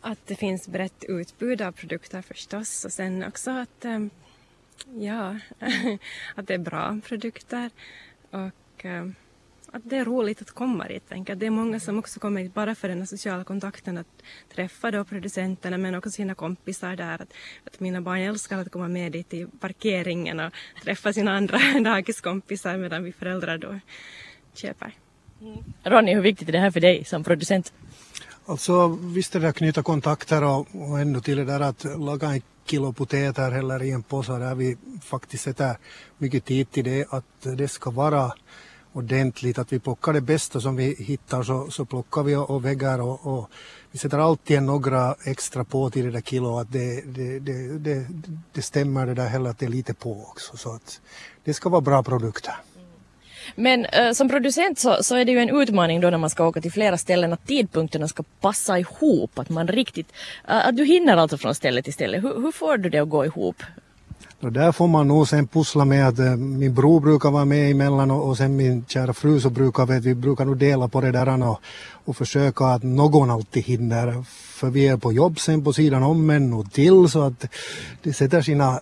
Att 0.01 0.19
det 0.27 0.35
finns 0.35 0.67
brett 0.67 1.03
utbud 1.03 1.61
av 1.61 1.71
produkter 1.71 2.21
förstås 2.21 2.85
och 2.85 2.91
sen 2.91 3.23
också 3.23 3.51
att 3.51 3.85
Ja, 4.99 5.39
att 6.35 6.47
det 6.47 6.53
är 6.53 6.57
bra 6.57 6.99
produkter 7.07 7.69
och 8.31 8.85
uh, 8.85 9.09
att 9.75 9.81
det 9.83 9.97
är 9.97 10.05
roligt 10.05 10.41
att 10.41 10.51
komma 10.51 10.87
dit. 10.87 11.09
Tänker. 11.09 11.35
Det 11.35 11.45
är 11.45 11.49
många 11.49 11.79
som 11.79 11.99
också 11.99 12.19
kommer 12.19 12.41
hit 12.41 12.53
bara 12.53 12.75
för 12.75 12.87
den 12.87 12.99
här 12.99 13.05
sociala 13.05 13.43
kontakten, 13.43 13.97
att 13.97 14.07
träffa 14.55 14.91
då 14.91 15.03
producenterna 15.03 15.77
men 15.77 15.95
också 15.95 16.11
sina 16.11 16.35
kompisar 16.35 16.95
där. 16.95 17.21
Att, 17.21 17.33
att 17.65 17.79
mina 17.79 18.01
barn 18.01 18.19
älskar 18.19 18.57
att 18.57 18.71
komma 18.71 18.87
med 18.87 19.11
dit 19.11 19.33
i 19.33 19.47
parkeringen 19.59 20.39
och 20.39 20.53
träffa 20.83 21.13
sina 21.13 21.37
andra 21.37 21.59
dagiskompisar 21.83 22.77
medan 22.77 23.03
vi 23.03 23.11
föräldrar 23.11 23.57
då 23.57 23.79
köper. 24.53 24.93
Mm. 25.41 25.63
Ronny, 25.83 26.13
hur 26.13 26.21
viktigt 26.21 26.49
är 26.49 26.51
det 26.51 26.59
här 26.59 26.71
för 26.71 26.79
dig 26.79 27.03
som 27.05 27.23
producent? 27.23 27.73
Alltså 28.45 28.87
visst 28.87 29.35
är 29.35 29.39
det 29.39 29.49
att 29.49 29.55
knyta 29.55 29.83
kontakter 29.83 30.43
och, 30.43 30.67
och 30.71 30.99
ännu 30.99 31.21
till 31.21 31.37
det 31.37 31.45
där 31.45 31.59
att 31.59 31.83
laga 31.83 32.27
en 32.27 32.41
kilo 32.65 32.93
heller 33.35 33.83
i 33.83 33.91
en 33.91 34.03
påse 34.03 34.31
där 34.31 34.55
vi 34.55 34.77
faktiskt 35.01 35.43
sätter 35.43 35.77
mycket 36.17 36.45
tid 36.45 36.71
till 36.71 36.83
det 36.83 37.05
att 37.09 37.41
det 37.41 37.67
ska 37.67 37.91
vara 37.91 38.31
ordentligt, 38.93 39.59
att 39.59 39.73
vi 39.73 39.79
plockar 39.79 40.13
det 40.13 40.21
bästa 40.21 40.61
som 40.61 40.75
vi 40.75 40.95
hittar 40.99 41.43
så, 41.43 41.71
så 41.71 41.85
plockar 41.85 42.23
vi 42.23 42.35
och, 42.35 42.49
och 42.49 42.65
väggar 42.65 42.99
och, 43.01 43.27
och, 43.27 43.49
vi 43.91 43.99
sätter 43.99 44.17
alltid 44.17 44.63
några 44.63 45.15
extra 45.23 45.63
på 45.63 45.89
till 45.89 46.05
det 46.05 46.11
där 46.11 46.21
kilo 46.21 46.57
att 46.57 46.71
det, 46.71 47.01
det, 47.01 47.39
det, 47.39 47.77
det, 47.77 48.07
det 48.53 48.61
stämmer 48.61 49.05
det 49.05 49.13
där 49.13 49.27
heller 49.27 49.49
att 49.49 49.59
det 49.59 49.65
är 49.65 49.69
lite 49.69 49.93
på 49.93 50.21
också 50.21 50.57
så 50.57 50.75
att 50.75 51.01
det 51.43 51.53
ska 51.53 51.69
vara 51.69 51.81
bra 51.81 52.03
produkter. 52.03 52.55
Men 53.55 53.85
äh, 53.85 54.11
som 54.11 54.29
producent 54.29 54.79
så, 54.79 55.03
så 55.03 55.15
är 55.15 55.25
det 55.25 55.31
ju 55.31 55.39
en 55.39 55.61
utmaning 55.61 56.01
då 56.01 56.09
när 56.09 56.17
man 56.17 56.29
ska 56.29 56.47
åka 56.47 56.61
till 56.61 56.71
flera 56.71 56.97
ställen 56.97 57.33
att 57.33 57.47
tidpunkterna 57.47 58.07
ska 58.07 58.23
passa 58.41 58.79
ihop. 58.79 59.39
Att 59.39 59.49
man 59.49 59.67
riktigt, 59.67 60.07
äh, 60.47 60.67
att 60.67 60.77
du 60.77 60.85
hinner 60.85 61.17
alltså 61.17 61.37
från 61.37 61.55
ställe 61.55 61.81
till 61.81 61.93
ställe. 61.93 62.19
Hur, 62.19 62.41
hur 62.41 62.51
får 62.51 62.77
du 62.77 62.89
det 62.89 62.99
att 62.99 63.09
gå 63.09 63.25
ihop? 63.25 63.63
Och 64.45 64.51
där 64.51 64.71
får 64.71 64.87
man 64.87 65.07
nog 65.07 65.27
sen 65.27 65.47
pussla 65.47 65.85
med 65.85 66.07
att 66.07 66.19
äh, 66.19 66.35
min 66.35 66.73
bror 66.73 66.99
brukar 66.99 67.31
vara 67.31 67.45
med 67.45 67.71
emellan 67.71 68.11
och, 68.11 68.27
och 68.29 68.37
sen 68.37 68.55
min 68.55 68.85
kära 68.87 69.13
fru 69.13 69.39
så 69.39 69.49
brukar 69.49 69.85
vi, 69.85 69.99
vi 69.99 70.15
brukar 70.15 70.45
nog 70.45 70.57
dela 70.57 70.87
på 70.87 71.01
det 71.01 71.11
där 71.11 71.43
och, 71.43 71.59
och 72.05 72.17
försöka 72.17 72.65
att 72.65 72.83
någon 72.83 73.31
alltid 73.31 73.63
hinner. 73.63 74.23
För 74.29 74.69
vi 74.69 74.87
är 74.87 74.97
på 74.97 75.13
jobb 75.13 75.39
sen 75.39 75.63
på 75.63 75.73
sidan 75.73 76.03
om 76.03 76.29
ännu 76.29 76.63
till 76.71 77.09
så 77.09 77.21
att 77.21 77.45
det 78.03 78.13
sätter 78.13 78.41
sina, 78.41 78.79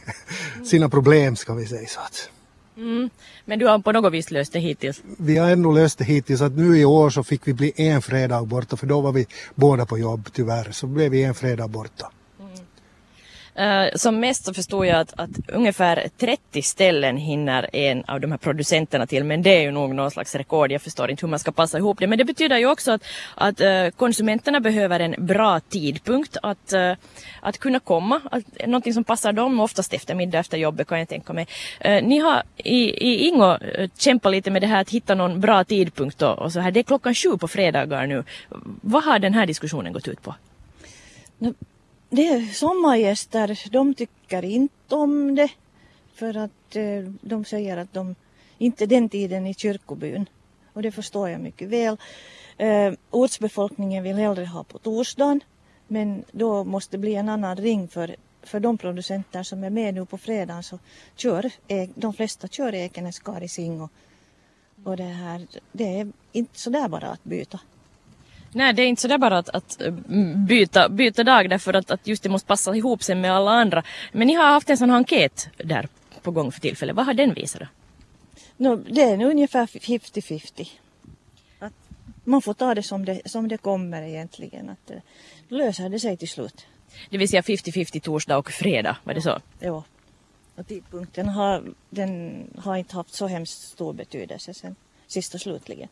sina 0.64 0.88
problem 0.88 1.36
ska 1.36 1.54
vi 1.54 1.66
säga 1.66 1.88
så 1.88 2.00
att. 2.00 2.30
Mm. 2.76 3.10
Men 3.48 3.58
du 3.58 3.66
har 3.66 3.78
på 3.78 3.92
något 3.92 4.12
vis 4.12 4.30
löst 4.30 4.52
det 4.52 4.58
hittills? 4.58 5.02
Vi 5.18 5.36
har 5.36 5.50
ändå 5.50 5.72
löst 5.72 5.98
det 5.98 6.04
hittills. 6.04 6.40
Att 6.40 6.56
nu 6.56 6.78
i 6.78 6.84
år 6.84 7.10
så 7.10 7.24
fick 7.24 7.48
vi 7.48 7.54
bli 7.54 7.72
en 7.76 8.02
fredag 8.02 8.42
borta 8.42 8.76
för 8.76 8.86
då 8.86 9.00
var 9.00 9.12
vi 9.12 9.26
båda 9.54 9.86
på 9.86 9.98
jobb 9.98 10.28
tyvärr. 10.32 10.68
Så 10.72 10.86
blev 10.86 11.10
vi 11.10 11.22
en 11.22 11.34
fredag 11.34 11.68
borta. 11.68 12.10
Uh, 13.60 13.88
som 13.94 14.20
mest 14.20 14.44
så 14.44 14.54
förstår 14.54 14.86
jag 14.86 15.00
att, 15.00 15.20
att, 15.20 15.30
ungefär 15.48 16.08
30 16.18 16.62
ställen 16.62 17.16
hinner 17.16 17.76
en 17.76 18.04
av 18.04 18.20
de 18.20 18.30
här 18.30 18.38
producenterna 18.38 19.06
till 19.06 19.24
men 19.24 19.42
det 19.42 19.50
är 19.50 19.60
ju 19.60 19.70
nog 19.70 19.94
någon 19.94 20.10
slags 20.10 20.34
rekord. 20.34 20.72
Jag 20.72 20.82
förstår 20.82 21.10
inte 21.10 21.26
hur 21.26 21.30
man 21.30 21.38
ska 21.38 21.52
passa 21.52 21.78
ihop 21.78 21.98
det. 21.98 22.06
Men 22.06 22.18
det 22.18 22.24
betyder 22.24 22.58
ju 22.58 22.66
också 22.66 22.92
att, 22.92 23.02
att 23.34 23.60
uh, 23.60 23.90
konsumenterna 23.90 24.60
behöver 24.60 25.00
en 25.00 25.14
bra 25.18 25.60
tidpunkt 25.60 26.36
att, 26.42 26.72
uh, 26.74 26.92
att 27.40 27.58
kunna 27.58 27.80
komma. 27.80 28.20
Att, 28.30 28.44
någonting 28.66 28.94
som 28.94 29.04
passar 29.04 29.32
dem 29.32 29.60
oftast 29.60 29.94
eftermiddag 29.94 30.38
efter 30.38 30.58
jobbet 30.58 30.88
kan 30.88 30.98
jag 30.98 31.08
tänka 31.08 31.32
mig. 31.32 31.46
ni 32.02 32.18
har 32.18 32.42
i, 32.56 32.78
i 33.08 33.28
Ingo 33.28 33.58
kämpat 33.98 34.32
lite 34.32 34.50
med 34.50 34.62
det 34.62 34.66
här 34.66 34.80
att 34.80 34.90
hitta 34.90 35.14
någon 35.14 35.40
bra 35.40 35.64
tidpunkt 35.64 36.22
och, 36.22 36.38
och 36.38 36.52
så 36.52 36.60
här. 36.60 36.70
Det 36.70 36.80
är 36.80 36.84
klockan 36.84 37.14
sju 37.14 37.38
på 37.38 37.48
fredagar 37.48 38.06
nu. 38.06 38.24
Vad 38.82 39.04
har 39.04 39.18
den 39.18 39.34
här 39.34 39.46
diskussionen 39.46 39.92
gått 39.92 40.08
ut 40.08 40.22
på? 40.22 40.34
Det 42.10 42.26
är 42.28 42.46
sommargäster, 42.52 43.70
de 43.70 43.94
tycker 43.94 44.44
inte 44.44 44.94
om 44.94 45.34
det 45.34 45.50
för 46.14 46.36
att 46.36 46.76
eh, 46.76 47.12
de 47.20 47.44
säger 47.44 47.76
att 47.76 47.92
de 47.92 48.14
inte 48.58 48.86
den 48.86 49.08
tiden 49.08 49.46
i 49.46 49.54
kyrkobyn. 49.54 50.28
Och 50.72 50.82
det 50.82 50.92
förstår 50.92 51.28
jag 51.28 51.40
mycket 51.40 51.68
väl. 51.68 51.96
Eh, 52.56 52.92
ortsbefolkningen 53.10 54.02
vill 54.02 54.16
hellre 54.16 54.44
ha 54.44 54.64
på 54.64 54.78
torsdagen 54.78 55.40
men 55.88 56.24
då 56.32 56.64
måste 56.64 56.96
det 56.96 57.00
bli 57.00 57.14
en 57.14 57.28
annan 57.28 57.56
ring 57.56 57.88
för, 57.88 58.16
för 58.42 58.60
de 58.60 58.78
producenter 58.78 59.42
som 59.42 59.64
är 59.64 59.70
med 59.70 59.94
nu 59.94 60.06
på 60.06 60.18
fredagen 60.18 60.62
så 60.62 60.78
kör 61.16 61.50
de 61.94 62.14
flesta 62.14 62.48
kör 62.48 62.74
Ekenäs, 62.74 63.18
Karising 63.18 63.80
och, 63.80 63.90
och 64.84 64.96
det 64.96 65.02
här, 65.02 65.46
det 65.72 66.00
är 66.00 66.12
inte 66.32 66.58
sådär 66.60 66.88
bara 66.88 67.06
att 67.06 67.24
byta. 67.24 67.60
Nej, 68.52 68.72
det 68.72 68.82
är 68.82 68.86
inte 68.86 69.02
sådär 69.02 69.18
bara 69.18 69.38
att, 69.38 69.48
att 69.48 69.80
mm, 69.80 70.46
byta, 70.46 70.88
byta 70.88 71.24
dag 71.24 71.50
därför 71.50 71.74
att, 71.74 71.90
att 71.90 72.06
just 72.06 72.22
det 72.22 72.28
måste 72.28 72.46
passa 72.46 72.76
ihop 72.76 73.02
sig 73.02 73.14
med 73.14 73.32
alla 73.32 73.50
andra. 73.50 73.82
Men 74.12 74.26
ni 74.26 74.34
har 74.34 74.46
haft 74.46 74.70
en 74.70 74.76
sån 74.76 74.90
enkät 74.90 75.48
där 75.56 75.88
på 76.22 76.30
gång 76.30 76.52
för 76.52 76.60
tillfället. 76.60 76.96
Vad 76.96 77.06
har 77.06 77.14
den 77.14 77.34
visat 77.34 77.60
då? 77.60 77.66
No, 78.56 78.76
det 78.76 79.02
är 79.02 79.24
ungefär 79.24 79.66
50-50. 79.66 80.68
Man 82.24 82.42
får 82.42 82.54
ta 82.54 82.74
det 82.74 82.82
som, 82.82 83.04
det 83.04 83.20
som 83.24 83.48
det 83.48 83.58
kommer 83.58 84.02
egentligen. 84.02 84.68
Att, 84.68 84.90
eh, 84.90 84.96
då 85.48 85.56
löser 85.56 85.88
det 85.88 86.00
sig 86.00 86.16
till 86.16 86.28
slut. 86.28 86.66
Det 87.10 87.18
vill 87.18 87.28
säga 87.28 87.42
50-50 87.42 88.00
torsdag 88.00 88.38
och 88.38 88.50
fredag, 88.50 88.96
var 89.04 89.14
det 89.14 89.22
så? 89.22 89.38
Ja. 89.58 89.84
Och 90.54 90.66
tidpunkten 90.66 91.28
har, 91.28 91.64
den 91.90 92.44
har 92.58 92.76
inte 92.76 92.96
haft 92.96 93.14
så 93.14 93.26
hemskt 93.26 93.62
stor 93.62 93.92
betydelse 93.92 94.54
sen 94.54 94.76
sist 95.06 95.34
och 95.34 95.40
slutligen. 95.40 95.88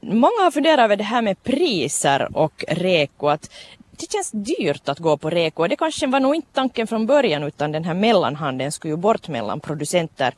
Många 0.00 0.42
har 0.42 0.50
funderat 0.50 0.84
över 0.84 0.96
det 0.96 1.04
här 1.04 1.22
med 1.22 1.42
priser 1.42 2.36
och 2.36 2.64
reko. 2.68 3.26
Att 3.26 3.50
det 4.00 4.12
känns 4.12 4.30
dyrt 4.30 4.88
att 4.88 4.98
gå 4.98 5.16
på 5.16 5.30
reko. 5.30 5.66
Det 5.66 5.76
kanske 5.76 6.06
var 6.06 6.20
nog 6.20 6.34
inte 6.34 6.48
tanken 6.52 6.86
från 6.86 7.06
början 7.06 7.42
utan 7.42 7.72
den 7.72 7.84
här 7.84 7.94
mellanhanden 7.94 8.72
skulle 8.72 8.92
ju 8.92 8.96
bort 8.96 9.28
mellan 9.28 9.60
producenter 9.60 10.34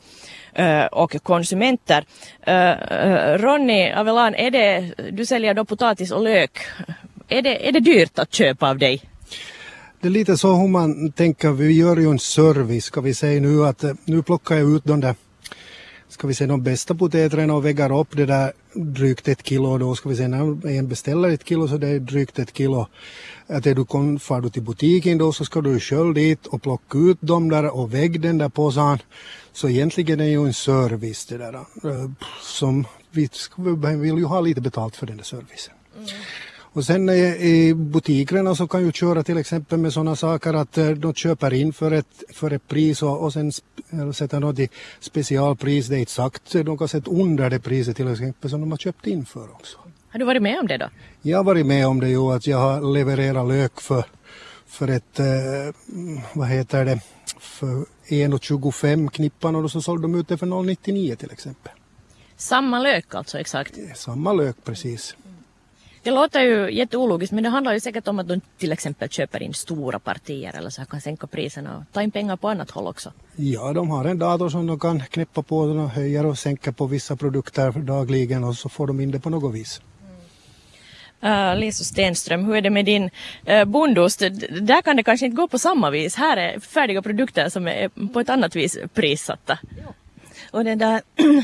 eh, 0.52 0.85
och 0.85 1.23
konsumenter. 1.23 2.05
Eh, 2.43 2.71
eh, 2.71 3.38
Ronny 3.38 3.93
Avelan, 3.93 4.35
är 4.35 4.50
det, 4.50 4.95
du 5.12 5.26
säljer 5.26 5.55
då 5.55 5.64
potatis 5.64 6.11
och 6.11 6.23
lök. 6.23 6.59
Är 7.29 7.43
det, 7.43 7.69
är 7.69 7.73
det 7.73 7.81
dyrt 7.81 8.19
att 8.19 8.35
köpa 8.35 8.71
av 8.71 8.79
dig? 8.79 9.02
Det 10.00 10.09
är 10.09 10.11
lite 10.11 10.37
så 10.37 10.55
hur 10.55 10.69
man 10.69 11.12
tänker, 11.12 11.50
vi 11.50 11.79
gör 11.79 11.97
ju 11.97 12.11
en 12.11 12.19
service 12.19 12.85
ska 12.85 13.00
vi 13.00 13.14
säga 13.14 13.40
nu 13.40 13.67
att 13.67 13.85
nu 14.05 14.23
plockar 14.23 14.57
jag 14.57 14.76
ut 14.76 14.85
de 14.85 15.00
där 15.00 15.14
ska 16.11 16.26
vi 16.26 16.35
säga 16.35 16.49
de 16.49 16.62
bästa 16.62 16.95
potäterna 16.95 17.55
och 17.55 17.64
väger 17.64 18.00
upp 18.00 18.17
det 18.17 18.26
där 18.26 18.52
drygt 18.73 19.29
ett 19.29 19.47
kilo 19.47 19.79
då 19.79 19.95
ska 19.95 20.09
vi 20.09 20.17
säga 20.17 20.29
när 20.29 20.67
en 20.67 20.88
beställer 20.88 21.29
ett 21.29 21.49
kilo 21.49 21.69
så 21.69 21.76
det 21.76 21.88
är 21.88 21.99
drygt 21.99 22.38
ett 22.38 22.57
kilo. 22.57 22.87
Att 23.47 23.67
är 23.67 23.75
du 23.75 23.85
kom, 23.85 24.19
far 24.19 24.40
du 24.40 24.50
till 24.50 24.62
butiken 24.62 25.19
då 25.19 25.33
så 25.33 25.45
ska 25.45 25.61
du 25.61 25.81
själv 25.81 26.14
dit 26.14 26.47
och 26.47 26.62
plocka 26.62 26.99
ut 26.99 27.19
dem 27.21 27.50
där 27.50 27.76
och 27.76 27.95
väg 27.95 28.21
den 28.21 28.38
där 28.38 28.49
påsen. 28.49 28.99
Så 29.52 29.69
egentligen 29.69 30.21
är 30.21 30.25
det 30.25 30.31
ju 30.31 30.47
en 30.47 30.55
service 30.55 31.26
det 31.26 31.38
där 31.38 31.55
eh, 31.55 32.11
som 32.43 32.87
vi, 33.11 33.29
vi 33.57 33.97
vill 33.97 34.19
ju 34.19 34.25
ha 34.25 34.40
lite 34.40 34.61
betalt 34.61 34.97
för 34.97 35.07
den 35.07 35.17
där 35.17 35.25
servicen. 35.25 35.75
Mm. 35.97 36.09
Och 36.73 36.85
sen 36.85 37.09
i 37.09 37.75
butikerna 37.75 38.55
så 38.55 38.69
kan 38.69 38.87
ju 38.87 38.93
köra 38.93 39.23
till 39.23 39.39
exempel 39.39 39.79
med 39.79 39.93
sådana 39.93 40.17
saker 40.17 40.55
att 40.55 40.79
eh, 40.79 40.91
de 40.91 41.15
köper 41.15 41.55
in 41.55 41.73
för 41.73 41.91
ett, 41.91 42.23
för 42.33 42.50
ett 42.50 42.69
pris 42.69 43.03
och, 43.03 43.25
och 43.25 43.33
sen 43.33 43.53
sätter 44.15 44.41
något 44.41 44.59
i 44.59 44.69
specialpris, 45.00 45.87
det 45.87 45.99
är 45.99 46.07
sagt, 46.07 46.53
de 46.53 46.79
kan 46.79 46.89
sätta 46.89 47.11
under 47.11 47.50
det 47.50 47.61
priset 47.61 47.97
till 47.97 48.09
exempel 48.09 48.50
som 48.50 48.61
de 48.61 48.71
har 48.71 48.79
köpt 48.79 49.07
in 49.07 49.25
för 49.25 49.50
också. 49.53 49.79
Har 50.09 50.19
du 50.19 50.25
varit 50.25 50.43
med 50.43 50.59
om 50.59 50.67
det 50.67 50.77
då? 50.77 50.89
Jag 51.23 51.39
har 51.39 51.45
varit 51.45 51.67
med 51.67 51.87
om 51.87 52.00
det 52.00 52.09
ju, 52.09 52.33
att 52.33 52.47
jag 52.47 52.59
har 52.59 52.95
levererat 52.95 53.49
lök 53.49 53.81
för, 53.81 54.05
för 54.67 54.89
ett, 54.89 55.19
eh, 55.19 55.27
vad 56.33 56.49
heter 56.49 56.85
det, 56.85 57.00
för 57.39 57.85
1,25 58.09 59.11
knippan 59.11 59.57
och 59.57 59.71
så 59.71 59.83
sålde 59.83 60.03
de 60.03 60.15
ut 60.15 60.29
det 60.29 60.39
för 60.39 60.47
0,99 60.47 61.17
till 61.17 61.31
exempel. 61.31 61.73
Samma 62.37 62.79
lök 62.79 63.15
alltså 63.15 63.39
exakt? 63.39 63.75
Samma 63.95 64.33
lök 64.33 64.57
precis. 64.65 65.17
Det 66.02 66.11
låter 66.11 66.40
ju 66.40 66.71
jätteologiskt 66.71 67.33
men 67.33 67.45
det 67.45 67.50
handlar 67.50 67.73
ju 67.73 67.80
säkert 67.80 68.09
om 68.09 68.19
att 68.19 68.28
de 68.28 68.40
till 68.59 68.73
exempel 68.73 69.09
köper 69.09 69.42
in 69.42 69.54
stora 69.54 69.99
partier 69.99 70.57
eller 70.57 70.71
så 70.71 70.85
kan 70.85 71.00
sänka 71.00 71.26
priserna 71.26 71.76
och 71.76 71.92
ta 71.92 72.02
in 72.02 72.11
pengar 72.11 72.37
på 72.37 72.49
annat 72.49 72.71
håll 72.71 72.87
också. 72.87 73.12
Ja, 73.37 73.73
de 73.73 73.90
har 73.90 74.04
en 74.04 74.19
dator 74.19 74.49
som 74.49 74.66
de 74.66 74.78
kan 74.78 75.00
knäppa 75.00 75.42
på 75.42 75.59
och 75.59 75.90
höjer 75.90 76.26
och 76.26 76.38
sänka 76.38 76.73
på 76.73 76.87
vissa 76.87 77.16
produkter 77.16 77.73
dagligen 77.73 78.45
och 78.45 78.57
så 78.57 78.69
får 78.69 78.87
de 78.87 79.00
in 79.00 79.11
det 79.11 79.21
på 79.21 79.30
något 79.30 79.54
vis. 79.54 79.80
Uh, 81.25 81.57
Lisa 81.57 81.85
Stenström, 81.85 82.45
hur 82.45 82.57
är 82.57 82.61
det 82.61 82.71
med 82.71 82.85
din 82.85 83.11
uh, 83.50 83.64
bondost? 83.64 84.19
Där 84.61 84.83
kan 84.83 84.97
det 84.97 85.02
kanske 85.02 85.26
inte 85.26 85.37
gå 85.37 85.49
på 85.49 85.59
samma 85.59 85.90
vis. 85.90 86.14
Här 86.14 86.37
är 86.37 86.61
färdiga 86.61 87.02
produkter 87.02 87.49
som 87.49 87.69
är 87.69 87.88
på 88.12 88.21
ett 88.21 88.28
annat 88.28 88.57
vis 88.57 88.78
prissatta. 88.95 89.59
Ja. 89.85 89.95
Och 90.50 90.64
det 90.64 90.75
där, 90.75 91.02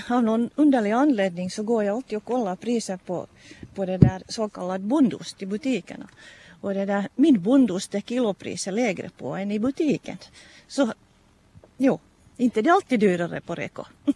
av 0.14 0.22
någon 0.22 0.50
underlig 0.54 0.90
anledning 0.90 1.50
så 1.50 1.62
går 1.62 1.84
jag 1.84 1.96
alltid 1.96 2.16
och 2.16 2.24
kollar 2.24 2.56
priser 2.56 2.98
på, 3.06 3.26
på 3.76 3.84
det 3.84 3.96
där 3.96 4.22
så 4.28 4.48
kallad 4.48 4.80
bondost 4.80 5.42
i 5.42 5.46
butikerna. 5.46 6.06
Och 6.60 6.74
det 6.74 6.86
där, 6.86 7.08
min 7.16 7.42
bondost 7.42 7.94
är 7.94 8.00
kilopriset 8.00 8.74
lägre 8.74 9.10
på 9.18 9.36
än 9.36 9.52
i 9.52 9.58
butiken. 9.58 10.18
Så 10.68 10.92
jo, 11.76 11.98
inte 12.36 12.62
det 12.62 12.70
är 12.70 12.74
alltid 12.74 13.00
dyrare 13.00 13.40
på 13.40 13.54
Reko. 13.54 13.84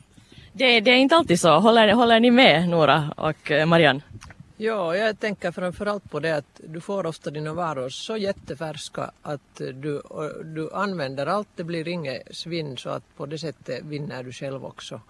Det, 0.52 0.81
det 0.81 0.90
är 0.90 0.97
inte 0.97 1.17
alltid 1.17 1.40
så. 1.40 1.59
Håller, 1.61 1.93
håller 1.93 2.21
ni 2.21 2.31
med 2.31 2.69
Nora 2.69 3.14
och 3.17 3.50
eh, 3.50 3.67
Marianne? 3.67 4.00
Ja, 4.57 4.97
jag 4.97 5.21
tänker 5.21 5.52
framförallt 5.52 6.11
på 6.11 6.21
det 6.21 6.37
att 6.37 6.61
du 6.64 6.81
får 6.81 7.07
ofta 7.07 7.31
dina 7.31 7.55
varor 7.55 7.88
så 7.88 8.17
jättefärska 8.17 9.11
att 9.23 9.57
du, 9.57 10.02
du 10.45 10.71
använder 10.73 11.26
allt, 11.26 11.49
det 11.57 11.64
blir 11.64 11.88
inget 11.88 12.37
svinn 12.37 12.76
så 12.76 12.90
att 12.90 13.02
på 13.17 13.26
det 13.26 13.38
sättet 13.38 13.85
vinner 13.85 14.23
du 14.23 14.33
själv 14.33 14.64
också. 14.64 15.00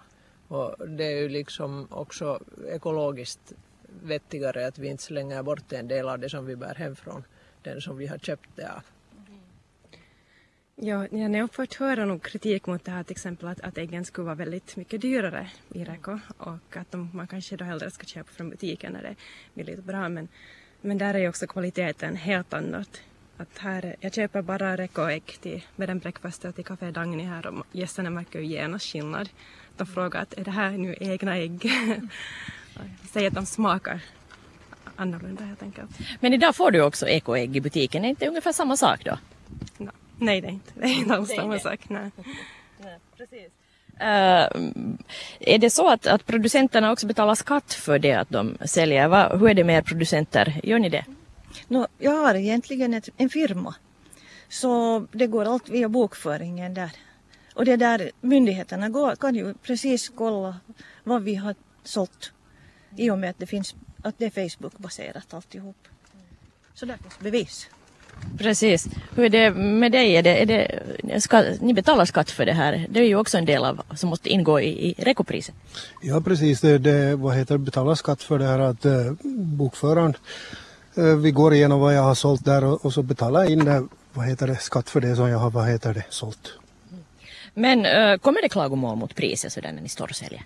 Och 0.47 0.75
det 0.87 1.05
är 1.05 1.17
ju 1.17 1.29
liksom 1.29 1.87
också 1.89 2.39
ekologiskt 2.73 3.53
vettigare 4.03 4.67
att 4.67 4.79
vi 4.79 4.87
inte 4.87 5.03
slänger 5.03 5.43
bort 5.43 5.73
en 5.73 5.87
del 5.87 6.09
av 6.09 6.19
det 6.19 6.29
som 6.29 6.45
vi 6.45 6.55
bär 6.55 6.75
hem 6.75 6.95
från 6.95 7.23
den 7.63 7.81
som 7.81 7.97
vi 7.97 8.07
har 8.07 8.17
köpt 8.17 8.49
det 8.55 8.71
av. 8.71 8.81
Ja, 10.75 11.07
jag 11.07 11.41
har 11.41 11.47
fått 11.47 11.73
höra 11.73 12.05
nog 12.05 12.23
kritik 12.23 12.65
mot 12.65 12.85
det 12.85 12.91
här 12.91 13.03
till 13.03 13.11
exempel 13.11 13.47
att, 13.47 13.61
att 13.61 13.77
äggen 13.77 14.05
skulle 14.05 14.25
vara 14.25 14.35
väldigt 14.35 14.75
mycket 14.75 15.01
dyrare 15.01 15.49
i 15.73 15.83
Reko 15.83 16.19
och 16.37 16.77
att 16.77 16.91
de, 16.91 17.09
man 17.13 17.27
kanske 17.27 17.55
då 17.55 17.65
hellre 17.65 17.91
ska 17.91 18.05
köpa 18.05 18.31
från 18.31 18.49
butiken 18.49 18.93
när 18.93 19.01
det 19.01 19.07
är 19.07 19.15
billigt 19.53 19.83
bra 19.83 20.09
men, 20.09 20.27
men 20.81 20.97
där 20.97 21.13
är 21.13 21.19
ju 21.19 21.29
också 21.29 21.47
kvaliteten 21.47 22.15
helt 22.15 22.53
annat. 22.53 23.01
Att 23.37 23.57
här, 23.57 23.95
jag 23.99 24.13
köper 24.13 24.41
bara 24.41 24.77
Reko-ägg 24.77 25.25
till 25.41 25.65
med 25.75 25.89
den 25.89 25.99
breakfasten 25.99 26.53
till 26.53 26.65
Café 26.65 26.91
Dagny 26.91 27.23
här 27.23 27.47
och 27.47 27.65
gästerna 27.71 28.09
märker 28.09 28.39
ju 28.39 28.45
genast 28.45 28.85
skillnad. 28.85 29.29
De 29.77 29.87
frågar 29.87 30.21
att 30.21 30.33
är 30.33 30.43
det 30.43 30.51
här 30.51 30.71
nu 30.71 30.95
egna 30.99 31.37
ägg? 31.37 31.71
Säger 33.11 33.27
att 33.27 33.33
de 33.33 33.45
smakar 33.45 34.01
annorlunda 34.95 35.43
helt 35.43 35.63
enkelt. 35.63 35.89
Men 36.19 36.33
idag 36.33 36.55
får 36.55 36.71
du 36.71 36.81
också 36.81 37.07
ekoägg 37.07 37.55
i 37.55 37.61
butiken, 37.61 38.03
är 38.03 38.07
det 38.07 38.09
inte 38.09 38.27
ungefär 38.27 38.51
samma 38.51 38.77
sak 38.77 39.05
då? 39.05 39.17
No. 39.77 39.91
Nej, 40.17 40.41
det 40.41 40.47
är 40.47 40.51
inte, 40.51 40.71
det 40.75 40.85
är 40.85 40.97
inte 40.97 41.13
alls 41.15 41.35
samma 41.35 41.59
sak. 41.59 41.79
Nej. 41.89 42.11
Nej, 42.79 42.97
precis. 43.17 43.49
Uh, 44.01 44.47
är 45.39 45.57
det 45.57 45.69
så 45.69 45.87
att, 45.87 46.07
att 46.07 46.25
producenterna 46.25 46.91
också 46.91 47.07
betalar 47.07 47.35
skatt 47.35 47.73
för 47.73 47.99
det 47.99 48.13
att 48.13 48.29
de 48.29 48.57
säljer? 48.65 49.07
Va, 49.07 49.37
hur 49.37 49.49
är 49.49 49.53
det 49.53 49.63
med 49.63 49.77
er 49.77 49.81
producenter? 49.81 50.59
Gör 50.63 50.79
ni 50.79 50.89
det? 50.89 51.05
No, 51.67 51.87
jag 51.97 52.11
har 52.11 52.35
egentligen 52.35 52.93
ett, 52.93 53.09
en 53.17 53.29
firma. 53.29 53.75
Så 54.49 55.05
det 55.11 55.27
går 55.27 55.45
allt 55.45 55.69
via 55.69 55.89
bokföringen 55.89 56.73
där. 56.73 56.91
Och 57.53 57.65
det 57.65 57.75
där 57.75 58.11
myndigheterna 58.21 58.89
går, 58.89 59.15
kan 59.15 59.35
ju 59.35 59.53
precis 59.53 60.09
kolla 60.09 60.55
vad 61.03 61.23
vi 61.23 61.35
har 61.35 61.55
sålt. 61.83 62.31
I 62.95 63.09
och 63.09 63.19
med 63.19 63.29
att 63.29 63.39
det, 63.39 63.45
finns, 63.45 63.75
att 64.01 64.15
det 64.17 64.25
är 64.25 64.29
Facebook-baserat 64.29 65.33
alltihop. 65.33 65.75
Så 66.73 66.85
där 66.85 66.97
finns 66.97 67.19
bevis. 67.19 67.67
Precis. 68.37 68.87
Hur 69.15 69.25
är 69.25 69.29
det 69.29 69.51
med 69.51 69.91
dig? 69.91 70.15
Är 70.15 70.23
det, 70.23 70.41
är 70.41 70.45
det, 70.45 71.21
ska, 71.21 71.43
ni 71.61 71.73
betalar 71.73 72.05
skatt 72.05 72.31
för 72.31 72.45
det 72.45 72.53
här. 72.53 72.87
Det 72.89 72.99
är 72.99 73.03
ju 73.03 73.15
också 73.15 73.37
en 73.37 73.45
del 73.45 73.65
av 73.65 73.81
som 73.95 74.09
måste 74.09 74.29
ingå 74.29 74.59
i, 74.59 74.89
i 74.89 74.95
rekopriset. 74.97 75.55
Ja 76.01 76.21
precis, 76.21 76.61
det, 76.61 76.77
det 76.77 77.15
vad 77.15 77.35
heter 77.35 77.57
betalar 77.57 77.95
skatt 77.95 78.23
för 78.23 78.39
det 78.39 78.45
här 78.45 78.59
att 78.59 78.85
eh, 78.85 79.13
bokföraren 79.57 80.13
eh, 80.95 81.15
vi 81.15 81.31
går 81.31 81.53
igenom 81.53 81.79
vad 81.79 81.95
jag 81.95 82.01
har 82.01 82.15
sålt 82.15 82.45
där 82.45 82.63
och, 82.63 82.85
och 82.85 82.93
så 82.93 83.03
betalar 83.03 83.41
jag 83.41 83.51
in 83.51 83.65
det, 83.65 83.87
vad 84.13 84.27
heter 84.27 84.47
det, 84.47 84.55
skatt 84.55 84.89
för 84.89 85.01
det 85.01 85.15
som 85.15 85.29
jag 85.29 85.39
har 85.39 85.51
vad 85.51 85.67
heter 85.67 85.93
det, 85.93 86.03
sålt. 86.09 86.53
Men 87.53 87.85
äh, 87.85 88.17
kommer 88.17 88.41
det 88.41 88.49
klagomål 88.49 88.97
mot 88.97 89.15
priset 89.15 89.53
sådär 89.53 89.71
när 89.71 89.81
ni 89.81 89.89
står 89.89 90.07
och 90.07 90.15
säljer? 90.15 90.43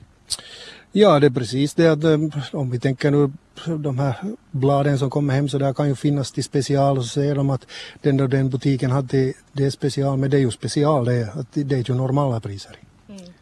Ja, 0.97 1.19
det 1.19 1.27
är 1.27 1.31
precis 1.31 1.73
det 1.73 1.87
att 1.87 2.03
eh, 2.03 2.17
om 2.51 2.71
vi 2.71 2.79
tänker 2.79 3.11
nu 3.11 3.31
de 3.77 3.99
här 3.99 4.15
bladen 4.51 4.99
som 4.99 5.09
kommer 5.09 5.33
hem 5.33 5.49
så 5.49 5.57
där 5.57 5.73
kan 5.73 5.87
ju 5.87 5.95
finnas 5.95 6.31
till 6.31 6.43
special 6.43 6.97
och 6.97 7.03
så 7.03 7.09
säger 7.09 7.35
de 7.35 7.49
att 7.49 7.67
den 8.01 8.17
då 8.17 8.27
den 8.27 8.49
butiken 8.49 8.91
hade 8.91 9.33
det 9.51 9.71
special 9.71 10.17
men 10.17 10.29
det 10.29 10.37
är 10.37 10.41
ju 10.41 10.51
special 10.51 11.05
det, 11.05 11.29
att 11.33 11.47
det 11.53 11.75
är 11.75 11.89
ju 11.89 11.93
normala 11.93 12.39
priser. 12.39 12.77
Mm. 13.09 13.33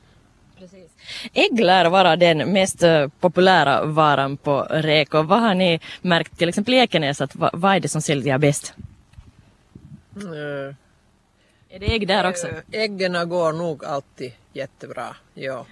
Ägg 1.33 1.59
lär 1.59 1.89
vara 1.89 2.15
den 2.15 2.37
mest 2.53 2.83
eh, 2.83 3.07
populära 3.19 3.85
varan 3.85 4.37
på 4.37 4.67
Reko. 4.69 5.21
Vad 5.21 5.41
har 5.41 5.55
ni 5.55 5.79
märkt 6.01 6.37
till 6.37 6.49
exempel 6.49 6.73
i 6.73 6.77
Ekenäs 6.77 7.21
att 7.21 7.35
vad, 7.35 7.49
vad 7.53 7.75
är 7.75 7.79
det 7.79 7.89
som 7.89 8.01
säljer 8.01 8.37
bäst? 8.37 8.73
Mm. 10.15 10.75
Är 11.69 11.79
det 11.79 11.93
ägg 11.93 12.07
där 12.07 12.29
också? 12.29 12.47
Äggen 12.71 13.29
går 13.29 13.53
nog 13.53 13.85
alltid 13.85 14.31
jättebra, 14.53 15.15
ja. 15.33 15.65